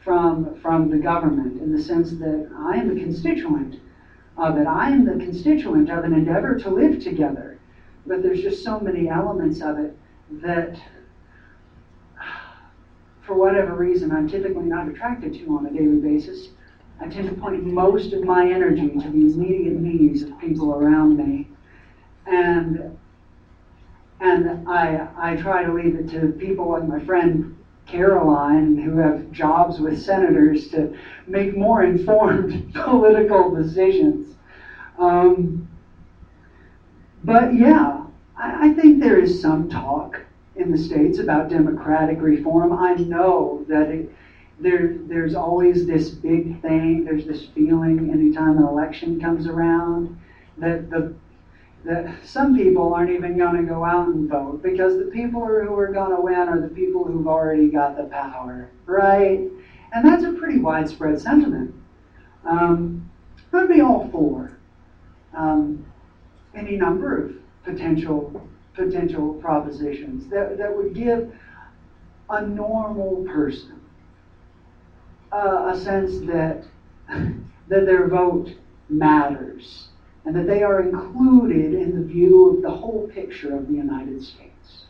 from, 0.02 0.58
from 0.60 0.90
the 0.90 0.98
government 0.98 1.60
in 1.60 1.72
the 1.72 1.82
sense 1.82 2.10
that 2.12 2.50
I 2.58 2.76
am 2.76 2.90
a 2.90 3.00
constituent 3.00 3.80
of 4.36 4.56
it. 4.56 4.66
I 4.66 4.90
am 4.90 5.04
the 5.04 5.24
constituent 5.24 5.90
of 5.90 6.04
an 6.04 6.12
endeavor 6.12 6.58
to 6.60 6.70
live 6.70 7.02
together. 7.02 7.58
But 8.06 8.22
there's 8.22 8.42
just 8.42 8.64
so 8.64 8.80
many 8.80 9.08
elements 9.08 9.60
of 9.60 9.78
it 9.78 9.96
that, 10.42 10.80
for 13.30 13.36
whatever 13.36 13.76
reason, 13.76 14.10
I'm 14.10 14.28
typically 14.28 14.64
not 14.64 14.88
attracted 14.88 15.34
to 15.34 15.56
on 15.56 15.64
a 15.64 15.70
daily 15.70 16.00
basis. 16.00 16.48
I 17.00 17.06
tend 17.06 17.28
to 17.28 17.40
point 17.40 17.62
most 17.62 18.12
of 18.12 18.24
my 18.24 18.50
energy 18.50 18.88
to 18.88 19.08
the 19.08 19.32
immediate 19.32 19.76
needs 19.76 20.22
of 20.22 20.36
people 20.40 20.74
around 20.74 21.16
me. 21.16 21.46
And 22.26 22.98
and 24.18 24.68
I, 24.68 25.06
I 25.16 25.36
try 25.36 25.62
to 25.62 25.72
leave 25.72 25.94
it 25.94 26.10
to 26.10 26.32
people 26.40 26.70
like 26.72 26.88
my 26.88 26.98
friend 27.04 27.56
Caroline, 27.86 28.76
who 28.76 28.96
have 28.96 29.30
jobs 29.30 29.78
with 29.78 30.02
senators, 30.02 30.66
to 30.70 30.98
make 31.28 31.56
more 31.56 31.84
informed 31.84 32.74
political 32.74 33.54
decisions. 33.54 34.34
Um, 34.98 35.68
but 37.22 37.54
yeah, 37.54 38.06
I, 38.36 38.70
I 38.70 38.74
think 38.74 38.98
there 38.98 39.20
is 39.20 39.40
some 39.40 39.70
talk 39.70 40.20
in 40.60 40.70
the 40.70 40.78
States 40.78 41.18
about 41.18 41.48
democratic 41.48 42.20
reform, 42.20 42.72
I 42.72 42.94
know 42.94 43.64
that 43.68 43.88
it, 43.88 44.12
there, 44.58 44.98
there's 45.08 45.34
always 45.34 45.86
this 45.86 46.10
big 46.10 46.60
thing, 46.60 47.04
there's 47.04 47.26
this 47.26 47.46
feeling 47.46 48.10
anytime 48.12 48.58
an 48.58 48.64
election 48.64 49.20
comes 49.20 49.46
around 49.46 50.20
that 50.58 50.90
the 50.90 51.14
that 51.82 52.14
some 52.26 52.54
people 52.54 52.92
aren't 52.92 53.10
even 53.10 53.38
going 53.38 53.56
to 53.56 53.62
go 53.62 53.86
out 53.86 54.06
and 54.08 54.28
vote 54.28 54.62
because 54.62 54.98
the 54.98 55.06
people 55.06 55.46
who 55.46 55.74
are 55.78 55.90
going 55.90 56.14
to 56.14 56.20
win 56.20 56.46
are 56.46 56.60
the 56.60 56.68
people 56.68 57.04
who've 57.04 57.26
already 57.26 57.68
got 57.68 57.96
the 57.96 58.04
power, 58.04 58.70
right? 58.84 59.48
And 59.94 60.04
that's 60.04 60.22
a 60.22 60.32
pretty 60.32 60.58
widespread 60.58 61.18
sentiment. 61.18 61.74
Um, 62.44 63.10
I'd 63.54 63.66
be 63.66 63.80
all 63.80 64.10
for 64.10 64.52
um, 65.34 65.86
any 66.54 66.76
number 66.76 67.16
of 67.16 67.34
potential 67.64 68.46
potential 68.74 69.34
propositions 69.34 70.28
that, 70.30 70.58
that 70.58 70.74
would 70.74 70.94
give 70.94 71.32
a 72.30 72.46
normal 72.46 73.24
person 73.28 73.80
uh, 75.32 75.72
a 75.72 75.80
sense 75.80 76.20
that 76.26 76.64
that 77.68 77.86
their 77.86 78.08
vote 78.08 78.48
matters 78.88 79.88
and 80.24 80.34
that 80.36 80.46
they 80.46 80.62
are 80.62 80.82
included 80.82 81.74
in 81.74 81.96
the 81.96 82.04
view 82.04 82.50
of 82.50 82.62
the 82.62 82.70
whole 82.70 83.08
picture 83.12 83.56
of 83.56 83.68
the 83.68 83.74
United 83.74 84.22
States. 84.22 84.86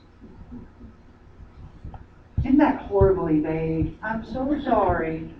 Isn't 2.40 2.58
that 2.58 2.82
horribly 2.82 3.40
vague? 3.40 3.94
I'm 4.02 4.24
so 4.24 4.58
sorry. 4.64 5.32